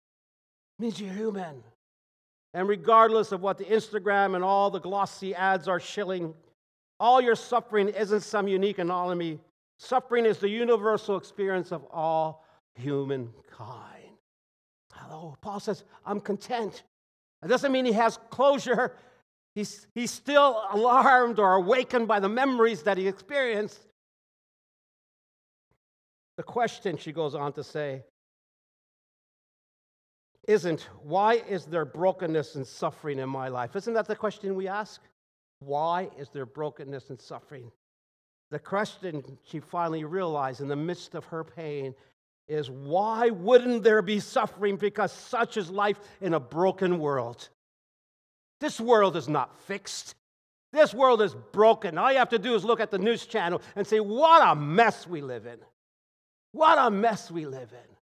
means 0.80 1.00
you're 1.00 1.12
human. 1.12 1.62
And 2.52 2.68
regardless 2.68 3.30
of 3.30 3.40
what 3.40 3.56
the 3.56 3.64
Instagram 3.64 4.34
and 4.34 4.42
all 4.42 4.70
the 4.70 4.80
glossy 4.80 5.36
ads 5.36 5.68
are 5.68 5.78
shilling, 5.78 6.34
all 6.98 7.20
your 7.20 7.36
suffering 7.36 7.88
isn't 7.88 8.22
some 8.22 8.48
unique 8.48 8.80
anomaly. 8.80 9.38
Suffering 9.78 10.26
is 10.26 10.38
the 10.38 10.48
universal 10.48 11.16
experience 11.16 11.70
of 11.70 11.84
all 11.92 12.44
humankind. 12.74 13.91
Hello, 15.12 15.36
Paul 15.42 15.60
says, 15.60 15.84
I'm 16.06 16.20
content. 16.20 16.84
It 17.44 17.48
doesn't 17.48 17.70
mean 17.70 17.84
he 17.84 17.92
has 17.92 18.18
closure. 18.30 18.96
He's, 19.54 19.86
he's 19.94 20.10
still 20.10 20.64
alarmed 20.70 21.38
or 21.38 21.52
awakened 21.52 22.08
by 22.08 22.18
the 22.18 22.30
memories 22.30 22.84
that 22.84 22.96
he 22.96 23.06
experienced. 23.06 23.78
The 26.38 26.42
question, 26.42 26.96
she 26.96 27.12
goes 27.12 27.34
on 27.34 27.52
to 27.52 27.62
say, 27.62 28.04
isn't 30.48 30.88
why 31.02 31.34
is 31.34 31.66
there 31.66 31.84
brokenness 31.84 32.54
and 32.54 32.66
suffering 32.66 33.18
in 33.18 33.28
my 33.28 33.48
life? 33.48 33.76
Isn't 33.76 33.92
that 33.92 34.08
the 34.08 34.16
question 34.16 34.54
we 34.54 34.66
ask? 34.66 35.02
Why 35.58 36.08
is 36.16 36.30
there 36.30 36.46
brokenness 36.46 37.10
and 37.10 37.20
suffering? 37.20 37.70
The 38.50 38.58
question 38.58 39.22
she 39.44 39.60
finally 39.60 40.04
realized 40.04 40.62
in 40.62 40.68
the 40.68 40.76
midst 40.76 41.14
of 41.14 41.26
her 41.26 41.44
pain 41.44 41.94
is 42.52 42.70
why 42.70 43.30
wouldn't 43.30 43.82
there 43.82 44.02
be 44.02 44.20
suffering? 44.20 44.76
Because 44.76 45.12
such 45.12 45.56
is 45.56 45.70
life 45.70 45.98
in 46.20 46.34
a 46.34 46.40
broken 46.40 46.98
world. 46.98 47.48
This 48.60 48.80
world 48.80 49.16
is 49.16 49.28
not 49.28 49.56
fixed. 49.62 50.14
This 50.72 50.94
world 50.94 51.20
is 51.20 51.34
broken. 51.52 51.98
All 51.98 52.10
you 52.12 52.18
have 52.18 52.30
to 52.30 52.38
do 52.38 52.54
is 52.54 52.64
look 52.64 52.80
at 52.80 52.90
the 52.90 52.98
news 52.98 53.26
channel 53.26 53.60
and 53.76 53.86
say, 53.86 54.00
What 54.00 54.46
a 54.46 54.54
mess 54.54 55.06
we 55.06 55.20
live 55.20 55.46
in. 55.46 55.58
What 56.52 56.78
a 56.78 56.90
mess 56.90 57.30
we 57.30 57.46
live 57.46 57.72
in. 57.72 57.96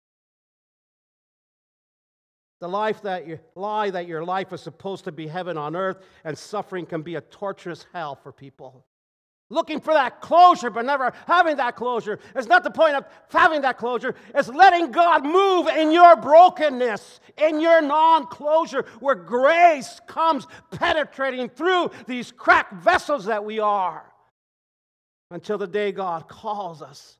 The 2.59 2.67
life 2.67 3.03
that 3.03 3.27
you 3.27 3.39
lie 3.55 3.91
that 3.91 4.07
your 4.07 4.23
life 4.23 4.51
is 4.51 4.61
supposed 4.61 5.03
to 5.05 5.11
be 5.11 5.27
heaven 5.27 5.57
on 5.57 5.75
earth 5.75 5.99
and 6.23 6.37
suffering 6.37 6.85
can 6.85 7.03
be 7.03 7.15
a 7.15 7.21
torturous 7.21 7.85
hell 7.93 8.15
for 8.15 8.31
people. 8.31 8.83
Looking 9.49 9.79
for 9.79 9.93
that 9.93 10.19
closure, 10.19 10.69
but 10.69 10.85
never 10.85 11.13
having 11.25 11.55
that 11.57 11.77
closure. 11.77 12.19
It's 12.35 12.47
not 12.47 12.63
the 12.63 12.71
point 12.71 12.95
of 12.95 13.05
having 13.29 13.61
that 13.61 13.77
closure, 13.77 14.13
it's 14.35 14.49
letting 14.49 14.91
God 14.91 15.25
move 15.25 15.67
in 15.67 15.91
your 15.91 16.17
brokenness, 16.17 17.21
in 17.37 17.61
your 17.61 17.81
non 17.81 18.27
closure, 18.27 18.85
where 18.99 19.15
grace 19.15 20.01
comes 20.05 20.47
penetrating 20.71 21.47
through 21.47 21.91
these 22.07 22.31
cracked 22.31 22.73
vessels 22.73 23.25
that 23.25 23.45
we 23.45 23.59
are 23.59 24.11
until 25.31 25.57
the 25.57 25.67
day 25.67 25.91
God 25.91 26.27
calls 26.27 26.81
us 26.81 27.17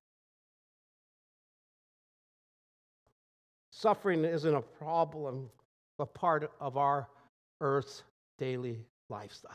Suffering 3.78 4.26
isn't 4.26 4.56
a 4.56 4.62
problem, 4.62 5.52
but 6.00 6.12
part 6.16 6.52
of 6.60 6.78
our 6.78 7.08
earth's 7.62 8.02
daily 8.40 8.84
lifestyle. 9.08 9.54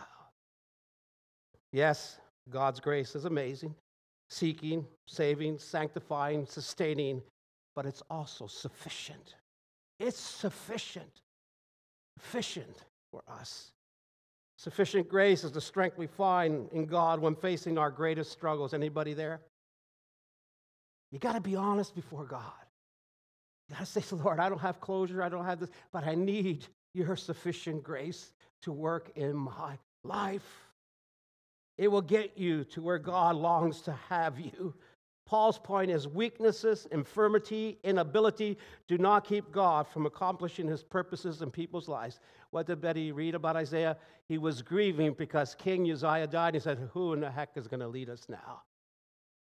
Yes, 1.72 2.20
God's 2.50 2.80
grace 2.80 3.14
is 3.14 3.24
amazing, 3.24 3.74
seeking, 4.30 4.86
saving, 5.06 5.58
sanctifying, 5.58 6.46
sustaining, 6.46 7.22
but 7.74 7.86
it's 7.86 8.02
also 8.10 8.46
sufficient. 8.46 9.34
It's 10.00 10.18
sufficient, 10.18 11.20
sufficient 12.18 12.84
for 13.12 13.22
us. 13.28 13.72
Sufficient 14.58 15.08
grace 15.08 15.44
is 15.44 15.52
the 15.52 15.60
strength 15.60 15.98
we 15.98 16.06
find 16.06 16.68
in 16.72 16.86
God 16.86 17.20
when 17.20 17.34
facing 17.34 17.78
our 17.78 17.90
greatest 17.90 18.30
struggles. 18.32 18.74
Anybody 18.74 19.14
there? 19.14 19.40
You 21.10 21.18
got 21.18 21.34
to 21.34 21.40
be 21.40 21.56
honest 21.56 21.94
before 21.94 22.24
God. 22.24 22.52
You 23.68 23.84
say, 23.84 24.00
to 24.00 24.08
the 24.16 24.22
Lord, 24.22 24.40
I 24.40 24.48
don't 24.48 24.60
have 24.60 24.80
closure, 24.80 25.22
I 25.22 25.28
don't 25.28 25.44
have 25.44 25.60
this, 25.60 25.70
but 25.92 26.04
I 26.04 26.14
need 26.14 26.66
your 26.94 27.16
sufficient 27.16 27.82
grace 27.82 28.32
to 28.62 28.72
work 28.72 29.10
in 29.16 29.34
my 29.34 29.78
life. 30.04 30.71
It 31.82 31.90
will 31.90 32.00
get 32.00 32.38
you 32.38 32.62
to 32.66 32.80
where 32.80 33.00
God 33.00 33.34
longs 33.34 33.80
to 33.80 33.92
have 34.08 34.38
you. 34.38 34.72
Paul's 35.26 35.58
point 35.58 35.90
is 35.90 36.06
weaknesses, 36.06 36.86
infirmity, 36.92 37.76
inability 37.82 38.56
do 38.86 38.98
not 38.98 39.24
keep 39.26 39.50
God 39.50 39.88
from 39.88 40.06
accomplishing 40.06 40.68
his 40.68 40.84
purposes 40.84 41.42
in 41.42 41.50
people's 41.50 41.88
lives. 41.88 42.20
What 42.52 42.68
did 42.68 42.80
Betty 42.80 43.10
read 43.10 43.34
about 43.34 43.56
Isaiah? 43.56 43.96
He 44.28 44.38
was 44.38 44.62
grieving 44.62 45.14
because 45.14 45.56
King 45.56 45.90
Uzziah 45.90 46.28
died. 46.28 46.54
He 46.54 46.60
said, 46.60 46.88
Who 46.92 47.14
in 47.14 47.20
the 47.20 47.30
heck 47.32 47.56
is 47.56 47.66
going 47.66 47.80
to 47.80 47.88
lead 47.88 48.08
us 48.08 48.28
now? 48.28 48.62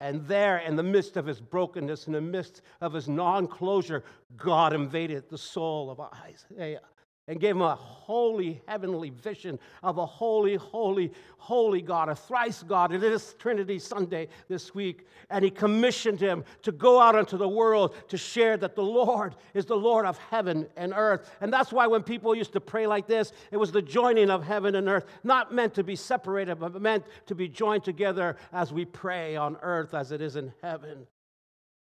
And 0.00 0.26
there, 0.26 0.56
in 0.60 0.76
the 0.76 0.82
midst 0.82 1.18
of 1.18 1.26
his 1.26 1.42
brokenness, 1.42 2.06
in 2.06 2.14
the 2.14 2.22
midst 2.22 2.62
of 2.80 2.94
his 2.94 3.06
non 3.06 3.48
closure, 3.48 4.02
God 4.38 4.72
invaded 4.72 5.28
the 5.28 5.36
soul 5.36 5.90
of 5.90 6.00
Isaiah. 6.00 6.80
And 7.30 7.38
gave 7.38 7.54
him 7.54 7.62
a 7.62 7.76
holy 7.76 8.60
heavenly 8.66 9.10
vision 9.10 9.56
of 9.84 9.98
a 9.98 10.04
holy, 10.04 10.56
holy, 10.56 11.12
holy 11.38 11.80
God, 11.80 12.08
a 12.08 12.14
thrice 12.16 12.64
God. 12.64 12.92
It 12.92 13.04
is 13.04 13.34
Trinity 13.38 13.78
Sunday 13.78 14.26
this 14.48 14.74
week. 14.74 15.06
And 15.30 15.44
he 15.44 15.50
commissioned 15.50 16.18
him 16.20 16.42
to 16.62 16.72
go 16.72 17.00
out 17.00 17.14
into 17.14 17.36
the 17.36 17.48
world 17.48 17.94
to 18.08 18.16
share 18.16 18.56
that 18.56 18.74
the 18.74 18.82
Lord 18.82 19.36
is 19.54 19.64
the 19.64 19.76
Lord 19.76 20.06
of 20.06 20.18
heaven 20.18 20.66
and 20.76 20.92
earth. 20.92 21.30
And 21.40 21.52
that's 21.52 21.72
why 21.72 21.86
when 21.86 22.02
people 22.02 22.34
used 22.34 22.52
to 22.54 22.60
pray 22.60 22.88
like 22.88 23.06
this, 23.06 23.32
it 23.52 23.58
was 23.58 23.70
the 23.70 23.80
joining 23.80 24.28
of 24.28 24.42
heaven 24.42 24.74
and 24.74 24.88
earth, 24.88 25.04
not 25.22 25.54
meant 25.54 25.74
to 25.74 25.84
be 25.84 25.94
separated, 25.94 26.58
but 26.58 26.82
meant 26.82 27.04
to 27.26 27.36
be 27.36 27.46
joined 27.46 27.84
together 27.84 28.38
as 28.52 28.72
we 28.72 28.84
pray 28.84 29.36
on 29.36 29.56
earth 29.62 29.94
as 29.94 30.10
it 30.10 30.20
is 30.20 30.34
in 30.34 30.52
heaven. 30.62 31.06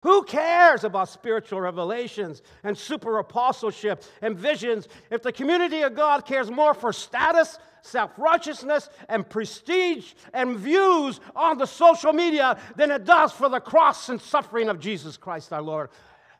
Who 0.03 0.23
cares 0.23 0.83
about 0.83 1.09
spiritual 1.09 1.59
revelations 1.59 2.43
and 2.63 2.77
super 2.77 3.17
apostleship 3.17 4.03
and 4.21 4.37
visions 4.37 4.87
if 5.09 5.23
the 5.23 5.31
community 5.31 5.81
of 5.81 5.95
God 5.95 6.25
cares 6.25 6.51
more 6.51 6.75
for 6.75 6.93
status, 6.93 7.57
self 7.81 8.11
righteousness, 8.17 8.89
and 9.09 9.27
prestige 9.27 10.13
and 10.33 10.57
views 10.57 11.19
on 11.35 11.57
the 11.57 11.65
social 11.65 12.13
media 12.13 12.59
than 12.75 12.91
it 12.91 13.05
does 13.05 13.31
for 13.31 13.49
the 13.49 13.59
cross 13.59 14.09
and 14.09 14.21
suffering 14.21 14.69
of 14.69 14.79
Jesus 14.79 15.17
Christ 15.17 15.51
our 15.51 15.63
Lord? 15.63 15.89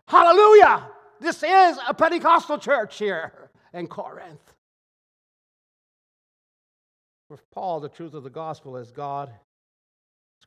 Hallelujah! 0.08 0.88
This 1.20 1.42
is 1.42 1.80
a 1.88 1.96
Pentecostal 1.96 2.60
church 2.60 3.00
here 3.00 3.50
in 3.74 3.88
Corinth. 3.88 4.54
For 7.28 7.40
Paul, 7.52 7.80
the 7.80 7.90
truth 7.90 8.14
of 8.14 8.24
the 8.24 8.30
gospel 8.30 8.78
is 8.78 8.92
God's 8.92 9.32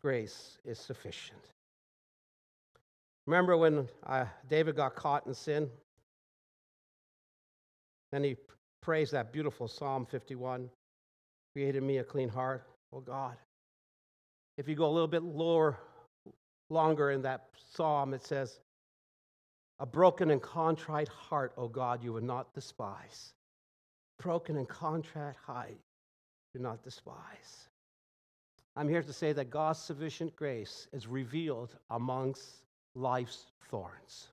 grace 0.01 0.59
is 0.65 0.79
sufficient. 0.79 1.43
Remember 3.27 3.57
when 3.57 3.89
uh, 4.07 4.25
David 4.49 4.77
got 4.77 4.95
caught 4.95 5.27
in 5.27 5.35
sin? 5.35 5.69
Then 8.13 8.25
he 8.25 8.37
prays 8.83 9.11
that 9.13 9.33
beautiful 9.33 9.69
Psalm 9.69 10.07
51 10.07 10.71
Created 11.55 11.83
me 11.83 11.99
a 11.99 12.05
clean 12.05 12.29
heart, 12.29 12.65
oh 12.93 13.01
God. 13.01 13.37
If 14.57 14.69
you 14.69 14.77
go 14.77 14.87
a 14.87 14.93
little 14.93 15.09
bit 15.09 15.25
lower, 15.25 15.79
longer 16.69 17.11
in 17.11 17.23
that 17.23 17.49
psalm, 17.75 18.15
it 18.15 18.25
says, 18.25 18.61
A 19.81 19.87
broken 19.87 20.31
and 20.31 20.41
contrite 20.41 21.09
heart, 21.09 21.53
O 21.57 21.67
God, 21.67 22.05
you 22.05 22.13
would 22.13 22.25
not 22.25 22.55
despise. 22.55 23.35
Broken 24.23 24.57
and 24.57 24.69
contrite 24.69 25.35
heart, 25.45 25.79
do 26.55 26.61
not 26.61 26.83
despise. 26.85 27.69
I'm 28.77 28.89
here 28.89 29.03
to 29.03 29.13
say 29.13 29.33
that 29.33 29.51
God's 29.51 29.81
sufficient 29.81 30.37
grace 30.37 30.87
is 30.93 31.07
revealed 31.07 31.77
amongst 31.91 32.63
life's 32.95 33.47
thorns. 33.71 34.29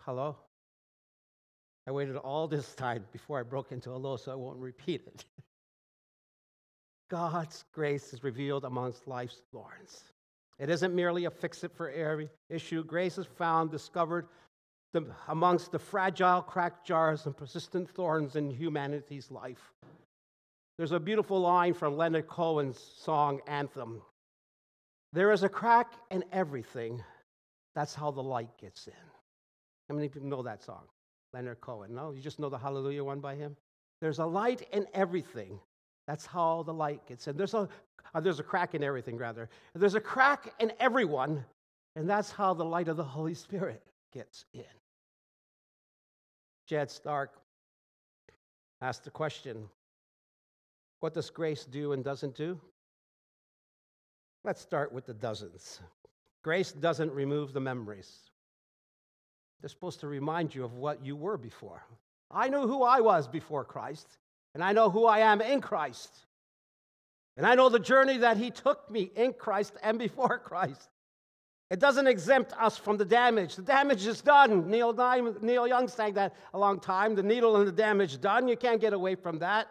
Hello? 0.00 0.36
I 1.86 1.92
waited 1.92 2.16
all 2.16 2.48
this 2.48 2.74
time 2.74 3.04
before 3.12 3.38
I 3.38 3.42
broke 3.42 3.70
into 3.70 3.90
a 3.90 3.96
low, 3.96 4.16
so 4.16 4.32
I 4.32 4.34
won't 4.34 4.58
repeat 4.58 5.02
it. 5.06 5.24
God's 7.10 7.64
grace 7.72 8.12
is 8.12 8.24
revealed 8.24 8.64
amongst 8.64 9.06
life's 9.06 9.42
thorns. 9.52 10.04
It 10.58 10.70
isn't 10.70 10.94
merely 10.94 11.26
a 11.26 11.30
fix 11.30 11.62
it 11.62 11.72
for 11.76 11.90
every 11.90 12.28
issue. 12.50 12.82
Grace 12.82 13.18
is 13.18 13.26
found, 13.26 13.70
discovered 13.70 14.26
the, 14.92 15.06
amongst 15.28 15.70
the 15.70 15.78
fragile, 15.78 16.42
cracked 16.42 16.86
jars 16.86 17.26
and 17.26 17.36
persistent 17.36 17.88
thorns 17.90 18.34
in 18.34 18.50
humanity's 18.50 19.30
life. 19.30 19.72
There's 20.78 20.92
a 20.92 21.00
beautiful 21.00 21.40
line 21.40 21.74
from 21.74 21.96
Leonard 21.96 22.26
Cohen's 22.26 22.78
song 22.98 23.40
Anthem 23.46 24.02
There 25.12 25.32
is 25.32 25.42
a 25.42 25.48
crack 25.48 25.92
in 26.10 26.24
everything 26.32 27.02
that's 27.76 27.94
how 27.94 28.10
the 28.10 28.22
light 28.22 28.48
gets 28.58 28.86
in. 28.88 28.94
How 29.88 29.94
many 29.94 30.08
people 30.08 30.28
know 30.28 30.42
that 30.42 30.62
song? 30.64 30.84
Leonard 31.34 31.60
Cohen. 31.60 31.94
No, 31.94 32.12
you 32.12 32.22
just 32.22 32.40
know 32.40 32.48
the 32.48 32.58
Hallelujah 32.58 33.04
one 33.04 33.20
by 33.20 33.34
him? 33.34 33.54
There's 34.00 34.18
a 34.18 34.24
light 34.24 34.66
in 34.72 34.86
everything. 34.94 35.60
That's 36.06 36.24
how 36.24 36.62
the 36.62 36.72
light 36.72 37.06
gets 37.06 37.28
in. 37.28 37.36
There's 37.36 37.52
a, 37.52 37.68
uh, 38.14 38.20
there's 38.20 38.40
a 38.40 38.42
crack 38.42 38.74
in 38.74 38.82
everything, 38.82 39.18
rather. 39.18 39.50
There's 39.74 39.94
a 39.94 40.00
crack 40.00 40.54
in 40.58 40.72
everyone, 40.80 41.44
and 41.96 42.08
that's 42.08 42.30
how 42.30 42.54
the 42.54 42.64
light 42.64 42.88
of 42.88 42.96
the 42.96 43.04
Holy 43.04 43.34
Spirit 43.34 43.82
gets 44.10 44.46
in. 44.54 44.64
Jed 46.66 46.90
Stark 46.90 47.34
asked 48.80 49.04
the 49.04 49.10
question 49.10 49.68
what 51.00 51.12
does 51.12 51.28
grace 51.28 51.66
do 51.66 51.92
and 51.92 52.02
doesn't 52.02 52.34
do? 52.34 52.58
Let's 54.44 54.62
start 54.62 54.92
with 54.92 55.04
the 55.04 55.14
dozens. 55.14 55.80
Grace 56.46 56.70
doesn't 56.70 57.10
remove 57.10 57.52
the 57.52 57.58
memories. 57.58 58.08
They're 59.60 59.68
supposed 59.68 59.98
to 59.98 60.06
remind 60.06 60.54
you 60.54 60.62
of 60.64 60.74
what 60.74 61.04
you 61.04 61.16
were 61.16 61.36
before. 61.36 61.82
I 62.30 62.48
knew 62.48 62.68
who 62.68 62.84
I 62.84 63.00
was 63.00 63.26
before 63.26 63.64
Christ, 63.64 64.06
and 64.54 64.62
I 64.62 64.70
know 64.70 64.88
who 64.88 65.06
I 65.06 65.18
am 65.18 65.40
in 65.40 65.60
Christ. 65.60 66.08
And 67.36 67.44
I 67.44 67.56
know 67.56 67.68
the 67.68 67.80
journey 67.80 68.18
that 68.18 68.36
He 68.36 68.52
took 68.52 68.88
me 68.88 69.10
in 69.16 69.32
Christ 69.32 69.72
and 69.82 69.98
before 69.98 70.38
Christ. 70.44 70.88
It 71.68 71.80
doesn't 71.80 72.06
exempt 72.06 72.52
us 72.52 72.76
from 72.76 72.96
the 72.96 73.04
damage. 73.04 73.56
The 73.56 73.62
damage 73.62 74.06
is 74.06 74.20
done. 74.20 74.70
Neil, 74.70 74.92
Neil 75.42 75.66
Young 75.66 75.88
sang 75.88 76.12
that 76.12 76.36
a 76.54 76.58
long 76.60 76.78
time. 76.78 77.16
The 77.16 77.24
needle 77.24 77.56
and 77.56 77.66
the 77.66 77.72
damage 77.72 78.20
done. 78.20 78.46
You 78.46 78.56
can't 78.56 78.80
get 78.80 78.92
away 78.92 79.16
from 79.16 79.40
that. 79.40 79.66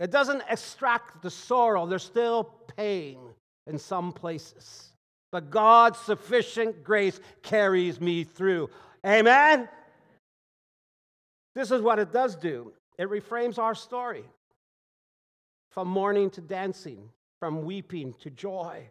It 0.00 0.10
doesn't 0.10 0.44
extract 0.48 1.20
the 1.20 1.30
sorrow. 1.30 1.84
There's 1.84 2.04
still 2.04 2.44
pain 2.74 3.18
in 3.66 3.76
some 3.76 4.14
places 4.14 4.91
but 5.32 5.50
God's 5.50 5.98
sufficient 5.98 6.84
grace 6.84 7.18
carries 7.42 8.00
me 8.00 8.22
through. 8.22 8.70
Amen? 9.04 9.68
This 11.54 11.70
is 11.70 11.82
what 11.82 11.98
it 11.98 12.12
does 12.12 12.36
do 12.36 12.72
it 12.98 13.08
reframes 13.08 13.58
our 13.58 13.74
story 13.74 14.24
from 15.70 15.88
mourning 15.88 16.30
to 16.30 16.40
dancing, 16.40 17.08
from 17.40 17.62
weeping 17.64 18.14
to 18.20 18.30
joy. 18.30 18.86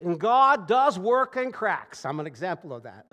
And 0.00 0.18
God 0.18 0.68
does 0.68 0.98
work 0.98 1.36
in 1.36 1.50
cracks. 1.50 2.06
I'm 2.06 2.20
an 2.20 2.26
example 2.26 2.72
of 2.72 2.84
that. 2.84 3.06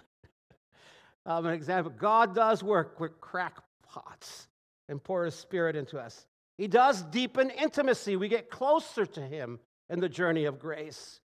I'm 1.26 1.46
an 1.46 1.54
example. 1.54 1.92
God 1.98 2.36
does 2.36 2.62
work 2.62 3.00
with 3.00 3.20
crack 3.20 3.58
pots 3.84 4.48
and 4.90 5.04
pour 5.04 5.26
His 5.26 5.36
Spirit 5.36 5.76
into 5.76 5.98
us. 5.98 6.28
He 6.58 6.68
does 6.68 7.02
deepen 7.02 7.50
intimacy. 7.50 8.16
We 8.16 8.28
get 8.28 8.52
closer 8.52 9.06
to 9.06 9.22
Him 9.22 9.60
in 9.90 10.00
the 10.00 10.10
journey 10.10 10.46
of 10.46 10.60
grace. 10.60 11.20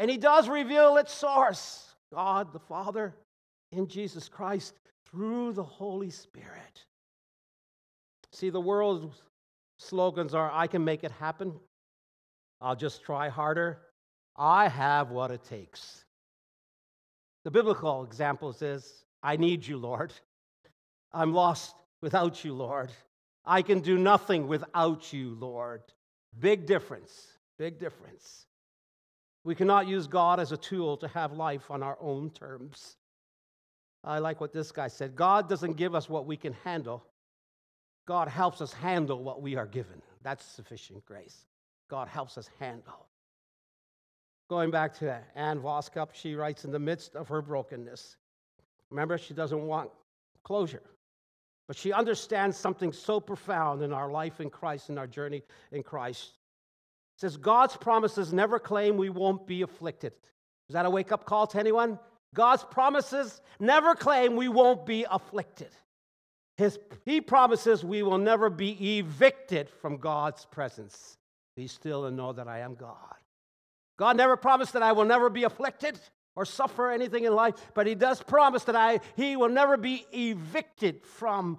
And 0.00 0.10
he 0.10 0.16
does 0.16 0.48
reveal 0.48 0.96
its 0.96 1.12
source 1.12 1.94
God 2.10 2.54
the 2.54 2.58
Father 2.58 3.14
in 3.70 3.86
Jesus 3.86 4.30
Christ 4.30 4.72
through 5.04 5.52
the 5.52 5.62
Holy 5.62 6.08
Spirit. 6.08 6.86
See, 8.32 8.48
the 8.48 8.62
world's 8.62 9.22
slogans 9.78 10.32
are 10.32 10.50
I 10.50 10.68
can 10.68 10.82
make 10.82 11.04
it 11.04 11.10
happen, 11.10 11.52
I'll 12.62 12.76
just 12.76 13.02
try 13.02 13.28
harder, 13.28 13.78
I 14.36 14.68
have 14.68 15.10
what 15.10 15.30
it 15.30 15.44
takes. 15.44 16.06
The 17.44 17.50
biblical 17.50 18.02
example 18.02 18.56
is 18.58 19.04
I 19.22 19.36
need 19.36 19.66
you, 19.66 19.76
Lord. 19.76 20.14
I'm 21.12 21.34
lost 21.34 21.74
without 22.00 22.42
you, 22.42 22.54
Lord. 22.54 22.90
I 23.44 23.60
can 23.60 23.80
do 23.80 23.98
nothing 23.98 24.48
without 24.48 25.12
you, 25.12 25.36
Lord. 25.38 25.82
Big 26.38 26.64
difference, 26.64 27.26
big 27.58 27.78
difference. 27.78 28.46
We 29.44 29.54
cannot 29.54 29.88
use 29.88 30.06
God 30.06 30.38
as 30.38 30.52
a 30.52 30.56
tool 30.56 30.96
to 30.98 31.08
have 31.08 31.32
life 31.32 31.70
on 31.70 31.82
our 31.82 31.96
own 32.00 32.30
terms. 32.30 32.96
I 34.04 34.18
like 34.18 34.40
what 34.40 34.52
this 34.52 34.72
guy 34.72 34.88
said 34.88 35.16
God 35.16 35.48
doesn't 35.48 35.74
give 35.74 35.94
us 35.94 36.08
what 36.08 36.26
we 36.26 36.36
can 36.36 36.52
handle, 36.64 37.04
God 38.06 38.28
helps 38.28 38.60
us 38.60 38.72
handle 38.72 39.22
what 39.22 39.42
we 39.42 39.56
are 39.56 39.66
given. 39.66 40.02
That's 40.22 40.44
sufficient 40.44 41.04
grace. 41.06 41.46
God 41.88 42.08
helps 42.08 42.36
us 42.38 42.50
handle. 42.58 43.06
Going 44.48 44.70
back 44.70 44.94
to 44.98 45.20
Ann 45.34 45.60
Voskamp, 45.60 46.08
she 46.12 46.34
writes 46.34 46.64
in 46.64 46.72
the 46.72 46.78
midst 46.78 47.14
of 47.14 47.28
her 47.28 47.40
brokenness. 47.40 48.16
Remember, 48.90 49.16
she 49.16 49.32
doesn't 49.32 49.66
want 49.66 49.90
closure, 50.42 50.82
but 51.68 51.76
she 51.76 51.92
understands 51.92 52.56
something 52.56 52.92
so 52.92 53.20
profound 53.20 53.82
in 53.82 53.92
our 53.92 54.10
life 54.10 54.40
in 54.40 54.50
Christ, 54.50 54.90
in 54.90 54.98
our 54.98 55.06
journey 55.06 55.42
in 55.70 55.82
Christ 55.82 56.39
says 57.20 57.36
God's 57.36 57.76
promises 57.76 58.32
never 58.32 58.58
claim 58.58 58.96
we 58.96 59.10
won't 59.10 59.46
be 59.46 59.60
afflicted. 59.60 60.12
Is 60.68 60.74
that 60.74 60.86
a 60.86 60.90
wake 60.90 61.12
up 61.12 61.26
call 61.26 61.46
to 61.48 61.58
anyone? 61.58 61.98
God's 62.32 62.64
promises 62.64 63.42
never 63.58 63.94
claim 63.94 64.36
we 64.36 64.48
won't 64.48 64.86
be 64.86 65.04
afflicted. 65.10 65.68
His, 66.56 66.78
he 67.04 67.20
promises 67.20 67.84
we 67.84 68.02
will 68.02 68.18
never 68.18 68.48
be 68.48 68.98
evicted 68.98 69.68
from 69.68 69.98
God's 69.98 70.46
presence. 70.46 71.18
Be 71.56 71.66
still 71.66 72.06
and 72.06 72.16
know 72.16 72.32
that 72.32 72.48
I 72.48 72.60
am 72.60 72.74
God. 72.74 72.96
God 73.98 74.16
never 74.16 74.36
promised 74.36 74.72
that 74.72 74.82
I 74.82 74.92
will 74.92 75.04
never 75.04 75.28
be 75.28 75.44
afflicted 75.44 75.98
or 76.36 76.46
suffer 76.46 76.90
anything 76.90 77.24
in 77.24 77.34
life, 77.34 77.54
but 77.74 77.86
He 77.86 77.94
does 77.94 78.22
promise 78.22 78.64
that 78.64 78.76
I, 78.76 79.00
He 79.16 79.36
will 79.36 79.48
never 79.50 79.76
be 79.76 80.06
evicted 80.12 81.04
from, 81.04 81.58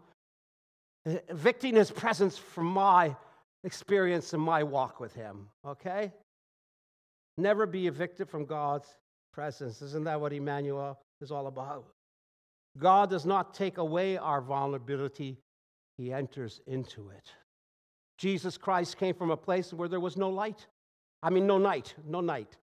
evicting 1.05 1.76
His 1.76 1.91
presence 1.91 2.38
from 2.38 2.66
my 2.66 3.16
experience 3.64 4.34
in 4.34 4.39
my 4.39 4.64
walk 4.64 4.99
with 4.99 5.14
Him, 5.14 5.47
okay? 5.66 6.12
Never 7.38 7.66
be 7.66 7.88
evicted 7.88 8.30
from 8.30 8.45
God's 8.45 8.88
presence. 9.34 9.82
Isn't 9.82 10.03
that 10.05 10.20
what 10.20 10.34
Emmanuel 10.34 10.99
is 11.22 11.32
all 11.32 11.47
about? 11.47 11.86
God 12.78 13.09
does 13.09 13.26
not 13.26 13.53
take 13.53 13.78
away 13.78 14.18
our 14.18 14.41
vulnerability, 14.41 15.38
he 15.97 16.14
enters 16.14 16.62
into 16.68 17.09
it. 17.09 17.32
Jesus 18.18 18.57
Christ 18.57 18.97
came 18.97 19.16
from 19.16 19.32
a 19.32 19.38
place 19.38 19.74
where 19.74 19.89
there 19.89 19.99
was 19.99 20.18
no 20.18 20.30
light. 20.30 20.68
I 21.24 21.30
mean, 21.30 21.47
no 21.47 21.57
night, 21.57 21.93
no 22.05 22.22
night. 22.22 22.57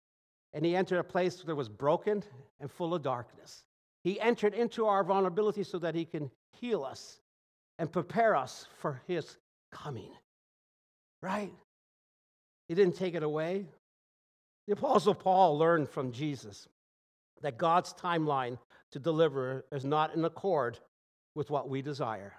And 0.53 0.65
he 0.65 0.77
entered 0.77 0.99
a 0.99 1.05
place 1.05 1.37
that 1.37 1.55
was 1.55 1.69
broken 1.69 2.23
and 2.61 2.71
full 2.71 2.95
of 2.95 3.03
darkness. 3.03 3.65
He 4.03 4.21
entered 4.21 4.55
into 4.55 4.87
our 4.87 5.03
vulnerability 5.03 5.65
so 5.65 5.79
that 5.79 5.95
he 5.95 6.05
can 6.05 6.31
heal 6.53 6.85
us 6.85 7.21
and 7.79 7.91
prepare 7.91 8.37
us 8.37 8.67
for 8.79 9.01
his 9.07 9.39
coming. 9.73 10.11
Right? 11.25 11.55
He 12.69 12.75
didn't 12.75 12.97
take 12.97 13.15
it 13.15 13.23
away. 13.23 13.65
The 14.67 14.75
Apostle 14.75 15.15
Paul 15.15 15.57
learned 15.57 15.89
from 15.89 16.13
Jesus 16.13 16.69
that 17.41 17.57
God's 17.57 17.95
timeline 17.95 18.59
to 18.93 18.99
deliver 18.99 19.65
is 19.73 19.87
not 19.87 20.15
in 20.15 20.27
accord 20.27 20.79
with 21.35 21.49
what 21.49 21.71
we 21.71 21.81
desire. 21.81 22.35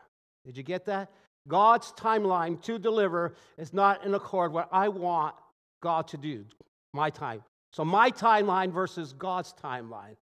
Did 0.45 0.55
you 0.55 0.61
get 0.61 0.85
that? 0.85 1.11
God's 1.47 1.93
timeline 1.93 2.61
to 2.61 2.77
deliver 2.77 3.33
is 3.57 3.73
not 3.73 4.05
in 4.05 4.13
accord 4.13 4.51
with 4.51 4.65
what 4.65 4.69
I 4.71 4.89
want 4.89 5.33
God 5.81 6.07
to 6.09 6.17
do, 6.17 6.45
my 6.93 7.09
time. 7.09 7.43
So 7.73 7.83
my 7.83 8.11
timeline 8.11 8.71
versus 8.71 9.13
God's 9.13 9.51
timeline. 9.53 10.15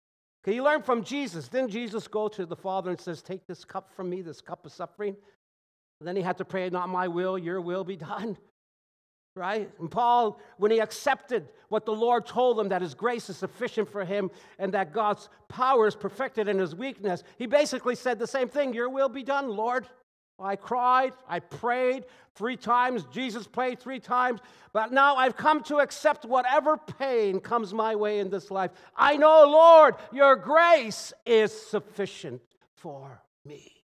Can 0.44 0.52
you 0.52 0.64
learn 0.64 0.82
from 0.82 1.02
Jesus? 1.02 1.48
Didn't 1.48 1.70
Jesus 1.70 2.08
go 2.08 2.28
to 2.28 2.44
the 2.44 2.56
Father 2.56 2.90
and 2.90 3.00
says, 3.00 3.22
"Take 3.22 3.46
this 3.46 3.64
cup 3.64 3.90
from 3.94 4.10
me, 4.10 4.20
this 4.20 4.42
cup 4.42 4.66
of 4.66 4.72
suffering"? 4.72 5.16
And 5.98 6.06
then 6.06 6.16
he 6.16 6.22
had 6.22 6.38
to 6.38 6.44
pray, 6.44 6.68
"Not 6.68 6.90
my 6.90 7.08
will, 7.08 7.38
your 7.38 7.60
will 7.62 7.84
be 7.84 7.96
done." 7.96 8.36
Right? 9.36 9.70
And 9.78 9.90
Paul, 9.90 10.40
when 10.56 10.70
he 10.70 10.80
accepted 10.80 11.48
what 11.68 11.86
the 11.86 11.92
Lord 11.92 12.26
told 12.26 12.58
him, 12.58 12.68
that 12.70 12.82
his 12.82 12.94
grace 12.94 13.30
is 13.30 13.36
sufficient 13.36 13.88
for 13.88 14.04
him 14.04 14.30
and 14.58 14.74
that 14.74 14.92
God's 14.92 15.28
power 15.48 15.86
is 15.86 15.94
perfected 15.94 16.48
in 16.48 16.58
his 16.58 16.74
weakness, 16.74 17.22
he 17.38 17.46
basically 17.46 17.94
said 17.94 18.18
the 18.18 18.26
same 18.26 18.48
thing 18.48 18.74
Your 18.74 18.90
will 18.90 19.08
be 19.08 19.22
done, 19.22 19.48
Lord. 19.48 19.86
I 20.40 20.56
cried, 20.56 21.12
I 21.28 21.40
prayed 21.40 22.06
three 22.34 22.56
times, 22.56 23.04
Jesus 23.12 23.46
prayed 23.46 23.78
three 23.78 24.00
times, 24.00 24.40
but 24.72 24.90
now 24.92 25.16
I've 25.16 25.36
come 25.36 25.62
to 25.64 25.76
accept 25.78 26.24
whatever 26.24 26.78
pain 26.78 27.40
comes 27.40 27.74
my 27.74 27.94
way 27.94 28.20
in 28.20 28.30
this 28.30 28.50
life. 28.50 28.70
I 28.96 29.16
know, 29.16 29.44
Lord, 29.46 29.96
your 30.12 30.36
grace 30.36 31.12
is 31.26 31.52
sufficient 31.52 32.40
for 32.74 33.22
me. 33.44 33.79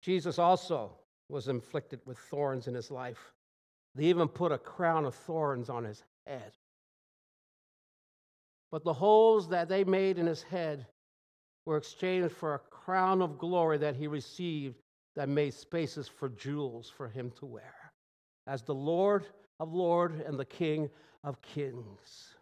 Jesus 0.00 0.38
also 0.38 0.92
was 1.28 1.48
inflicted 1.48 2.00
with 2.06 2.18
thorns 2.18 2.68
in 2.68 2.74
his 2.74 2.90
life. 2.90 3.32
They 3.94 4.04
even 4.04 4.28
put 4.28 4.52
a 4.52 4.58
crown 4.58 5.04
of 5.04 5.14
thorns 5.14 5.68
on 5.68 5.84
his 5.84 6.02
head. 6.26 6.52
But 8.70 8.84
the 8.84 8.92
holes 8.92 9.48
that 9.48 9.68
they 9.68 9.84
made 9.84 10.18
in 10.18 10.26
his 10.26 10.42
head 10.42 10.86
were 11.64 11.76
exchanged 11.76 12.34
for 12.34 12.54
a 12.54 12.58
crown 12.58 13.22
of 13.22 13.38
glory 13.38 13.78
that 13.78 13.96
he 13.96 14.06
received 14.06 14.76
that 15.16 15.28
made 15.28 15.52
spaces 15.52 16.06
for 16.06 16.28
jewels 16.28 16.88
for 16.88 17.08
him 17.08 17.32
to 17.38 17.46
wear 17.46 17.74
as 18.46 18.62
the 18.62 18.74
Lord 18.74 19.26
of 19.60 19.72
Lords 19.72 20.20
and 20.24 20.38
the 20.38 20.44
King 20.44 20.88
of 21.24 21.42
Kings. 21.42 22.36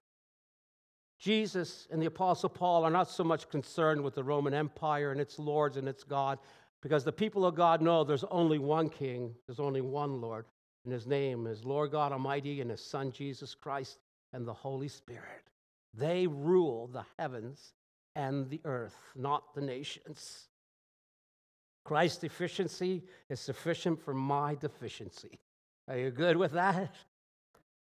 Jesus 1.18 1.88
and 1.90 2.00
the 2.00 2.06
Apostle 2.06 2.50
Paul 2.50 2.84
are 2.84 2.90
not 2.90 3.10
so 3.10 3.24
much 3.24 3.48
concerned 3.48 4.02
with 4.02 4.14
the 4.14 4.22
Roman 4.22 4.54
Empire 4.54 5.10
and 5.10 5.20
its 5.20 5.38
lords 5.38 5.76
and 5.76 5.88
its 5.88 6.04
God, 6.04 6.38
because 6.86 7.02
the 7.02 7.10
people 7.10 7.44
of 7.44 7.56
God 7.56 7.82
know 7.82 8.04
there's 8.04 8.22
only 8.30 8.60
one 8.60 8.88
King, 8.88 9.34
there's 9.48 9.58
only 9.58 9.80
one 9.80 10.20
Lord, 10.20 10.44
and 10.84 10.92
his 10.92 11.04
name 11.04 11.48
is 11.48 11.64
Lord 11.64 11.90
God 11.90 12.12
Almighty 12.12 12.60
and 12.60 12.70
his 12.70 12.80
Son 12.80 13.10
Jesus 13.10 13.56
Christ 13.56 13.98
and 14.32 14.46
the 14.46 14.52
Holy 14.52 14.86
Spirit. 14.86 15.50
They 15.94 16.28
rule 16.28 16.86
the 16.86 17.04
heavens 17.18 17.72
and 18.14 18.48
the 18.48 18.60
earth, 18.64 18.96
not 19.16 19.52
the 19.52 19.62
nations. 19.62 20.46
Christ's 21.84 22.22
efficiency 22.22 23.02
is 23.28 23.40
sufficient 23.40 24.00
for 24.00 24.14
my 24.14 24.54
deficiency. 24.54 25.40
Are 25.88 25.98
you 25.98 26.12
good 26.12 26.36
with 26.36 26.52
that? 26.52 26.94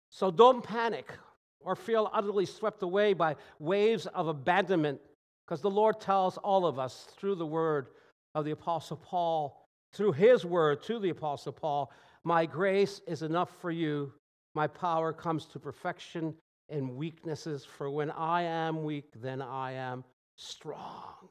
So 0.08 0.32
don't 0.32 0.64
panic 0.64 1.12
or 1.60 1.76
feel 1.76 2.10
utterly 2.12 2.44
swept 2.44 2.82
away 2.82 3.12
by 3.12 3.36
waves 3.60 4.06
of 4.06 4.26
abandonment, 4.26 5.00
because 5.46 5.60
the 5.60 5.70
Lord 5.70 6.00
tells 6.00 6.38
all 6.38 6.66
of 6.66 6.80
us 6.80 7.06
through 7.16 7.36
the 7.36 7.46
word 7.46 7.86
of 8.34 8.44
the 8.44 8.50
Apostle 8.52 8.96
Paul, 8.96 9.66
through 9.92 10.12
his 10.12 10.44
word 10.44 10.82
to 10.84 10.98
the 10.98 11.10
Apostle 11.10 11.52
Paul, 11.52 11.92
My 12.24 12.46
grace 12.46 13.00
is 13.06 13.22
enough 13.22 13.50
for 13.60 13.70
you. 13.70 14.12
My 14.54 14.66
power 14.66 15.12
comes 15.12 15.46
to 15.46 15.58
perfection 15.58 16.34
in 16.68 16.96
weaknesses, 16.96 17.64
for 17.64 17.90
when 17.90 18.10
I 18.10 18.42
am 18.42 18.84
weak, 18.84 19.10
then 19.20 19.42
I 19.42 19.72
am 19.72 20.04
strong. 20.36 21.28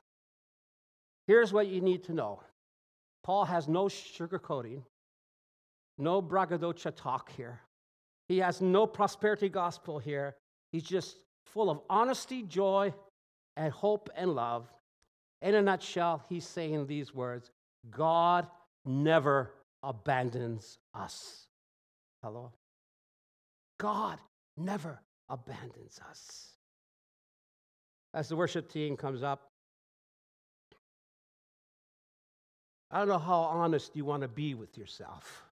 Here's 1.28 1.54
what 1.54 1.68
you 1.68 1.82
need 1.82 2.04
to 2.06 2.14
know 2.14 2.42
Paul 3.24 3.46
has 3.46 3.68
no 3.68 3.86
sugarcoating, 3.86 4.84
no 5.98 6.22
braggadocio 6.22 6.92
talk 6.92 7.32
here. 7.32 7.62
He 8.28 8.40
has 8.40 8.62
no 8.62 8.86
prosperity 8.86 9.50
gospel 9.50 10.00
here. 10.00 10.36
He's 10.72 10.84
just 10.84 11.18
full 11.46 11.70
of 11.70 11.82
honesty, 11.90 12.44
joy, 12.44 12.94
and 13.58 13.74
hope 13.74 14.10
and 14.16 14.36
love. 14.36 14.68
In 15.42 15.56
a 15.56 15.62
nutshell, 15.62 16.24
he's 16.30 16.46
saying 16.46 16.88
these 16.88 17.14
words 17.14 17.52
God 17.90 18.48
never 18.86 19.52
abandons 19.84 20.80
us. 20.94 21.46
Hello? 22.24 22.52
God 23.80 24.20
never 24.58 25.00
abandons 25.30 26.00
us. 26.10 26.50
As 28.14 28.28
the 28.28 28.36
worship 28.36 28.70
team 28.72 28.98
comes 28.98 29.24
up, 29.24 29.50
I 32.92 33.00
don't 33.00 33.08
know 33.08 33.20
how 33.20 33.42
honest 33.42 33.96
you 33.96 34.04
want 34.04 34.24
to 34.24 34.28
be 34.28 34.56
with 34.56 34.78
yourself, 34.78 35.44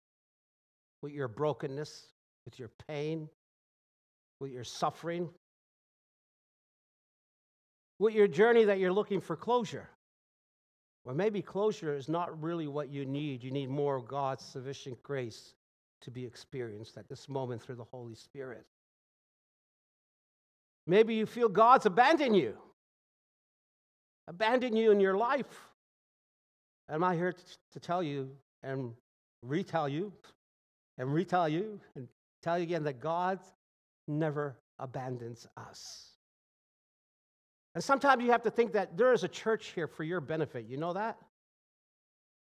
with 1.03 1.13
your 1.13 1.27
brokenness, 1.27 2.07
with 2.45 2.57
your 2.57 2.71
pain, 2.87 3.29
with 4.39 4.51
your 4.51 4.63
suffering, 4.63 5.29
with 7.99 8.13
your 8.13 8.27
journey 8.27 8.65
that 8.65 8.79
you're 8.79 8.93
looking 8.93 9.21
for 9.21 9.35
closure. 9.35 9.89
Or 11.05 11.13
maybe 11.13 11.41
closure 11.41 11.95
is 11.95 12.09
not 12.09 12.41
really 12.41 12.67
what 12.67 12.89
you 12.89 13.05
need. 13.05 13.43
You 13.43 13.51
need 13.51 13.69
more 13.69 13.95
of 13.95 14.07
God's 14.07 14.43
sufficient 14.43 15.01
grace 15.03 15.53
to 16.01 16.11
be 16.11 16.25
experienced 16.25 16.97
at 16.97 17.07
this 17.07 17.29
moment 17.29 17.61
through 17.61 17.75
the 17.75 17.85
Holy 17.85 18.15
Spirit. 18.15 18.65
Maybe 20.85 21.15
you 21.15 21.25
feel 21.25 21.49
God's 21.49 21.85
abandoned 21.85 22.35
you, 22.35 22.57
abandoned 24.27 24.77
you 24.77 24.91
in 24.91 24.99
your 24.99 25.17
life. 25.17 25.45
Am 26.89 27.03
I 27.03 27.15
here 27.15 27.33
to 27.71 27.79
tell 27.79 28.03
you 28.03 28.29
and 28.63 28.93
retell 29.41 29.89
you 29.89 30.13
and 30.97 31.13
retell 31.13 31.49
you 31.49 31.79
and 31.95 32.07
tell 32.41 32.57
you 32.57 32.63
again 32.63 32.83
that 32.83 32.99
God 32.99 33.39
never 34.07 34.57
abandons 34.79 35.47
us? 35.57 36.16
And 37.77 37.83
sometimes 37.83 38.23
you 38.23 38.31
have 38.31 38.41
to 38.41 38.49
think 38.49 38.73
that 38.73 38.97
there 38.97 39.13
is 39.13 39.23
a 39.23 39.27
church 39.27 39.67
here 39.75 39.85
for 39.85 40.03
your 40.03 40.19
benefit. 40.19 40.65
You 40.67 40.77
know 40.77 40.93
that? 40.93 41.19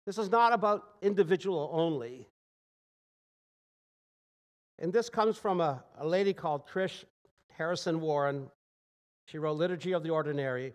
This 0.06 0.16
is 0.16 0.30
not 0.30 0.52
about 0.52 0.90
individual 1.02 1.70
only. 1.72 2.28
And 4.78 4.92
this 4.92 5.10
comes 5.10 5.36
from 5.36 5.60
a, 5.60 5.82
a 5.98 6.06
lady 6.06 6.32
called 6.32 6.68
Tish 6.72 7.04
Harrison 7.50 8.00
Warren. 8.00 8.48
She 9.26 9.38
wrote 9.38 9.56
Liturgy 9.56 9.90
of 9.90 10.04
the 10.04 10.10
Ordinary 10.10 10.72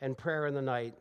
and 0.00 0.18
Prayer 0.18 0.48
in 0.48 0.54
the 0.54 0.60
Night. 0.60 0.96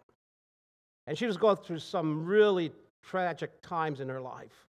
And 1.08 1.18
she 1.18 1.26
was 1.26 1.36
going 1.36 1.58
through 1.58 1.80
some 1.80 2.24
really 2.24 2.72
tragic 3.02 3.60
times 3.64 4.02
in 4.02 4.10
her 4.10 4.22
life. 4.22 4.68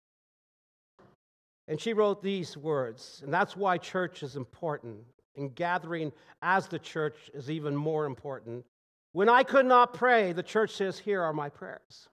And 1.68 1.81
she 1.81 1.95
wrote 1.95 2.23
these 2.23 2.55
words, 2.55 3.23
and 3.25 3.33
that's 3.33 3.57
why 3.57 3.79
church 3.79 4.23
is 4.23 4.37
important 4.37 5.07
and 5.37 5.55
gathering 5.55 6.12
as 6.43 6.66
the 6.66 6.78
church 6.78 7.16
is 7.35 7.51
even 7.51 7.74
more 7.76 8.07
important. 8.07 8.64
When 9.12 9.28
I 9.28 9.43
could 9.43 9.66
not 9.66 9.95
pray, 9.95 10.33
the 10.33 10.43
church 10.43 10.72
says, 10.72 10.99
Here 10.99 11.22
are 11.22 11.33
my 11.33 11.49
prayers. 11.49 12.09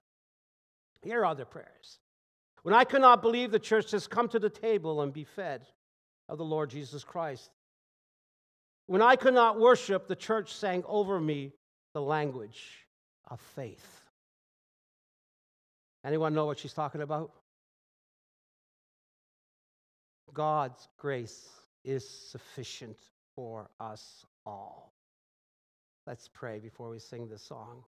Here 1.02 1.24
are 1.24 1.34
the 1.34 1.44
prayers. 1.44 1.98
When 2.62 2.74
I 2.74 2.84
could 2.84 3.00
not 3.00 3.22
believe, 3.22 3.50
the 3.50 3.58
church 3.58 3.88
says, 3.88 4.06
Come 4.06 4.28
to 4.28 4.38
the 4.38 4.50
table 4.50 5.02
and 5.02 5.12
be 5.12 5.24
fed 5.24 5.62
of 6.28 6.38
the 6.38 6.44
Lord 6.44 6.70
Jesus 6.70 7.04
Christ. 7.04 7.50
When 8.86 9.02
I 9.02 9.16
could 9.16 9.34
not 9.34 9.60
worship, 9.60 10.08
the 10.08 10.16
church 10.16 10.52
sang 10.54 10.82
over 10.86 11.20
me 11.20 11.52
the 11.94 12.02
language 12.02 12.86
of 13.28 13.40
faith. 13.40 14.02
Anyone 16.04 16.34
know 16.34 16.46
what 16.46 16.58
she's 16.58 16.72
talking 16.72 17.02
about? 17.02 17.32
God's 20.32 20.88
grace 20.98 21.48
is 21.88 22.08
sufficient 22.08 22.98
for 23.34 23.70
us 23.80 24.26
all. 24.44 24.92
Let's 26.06 26.28
pray 26.28 26.58
before 26.58 26.90
we 26.90 26.98
sing 26.98 27.28
this 27.28 27.42
song. 27.42 27.84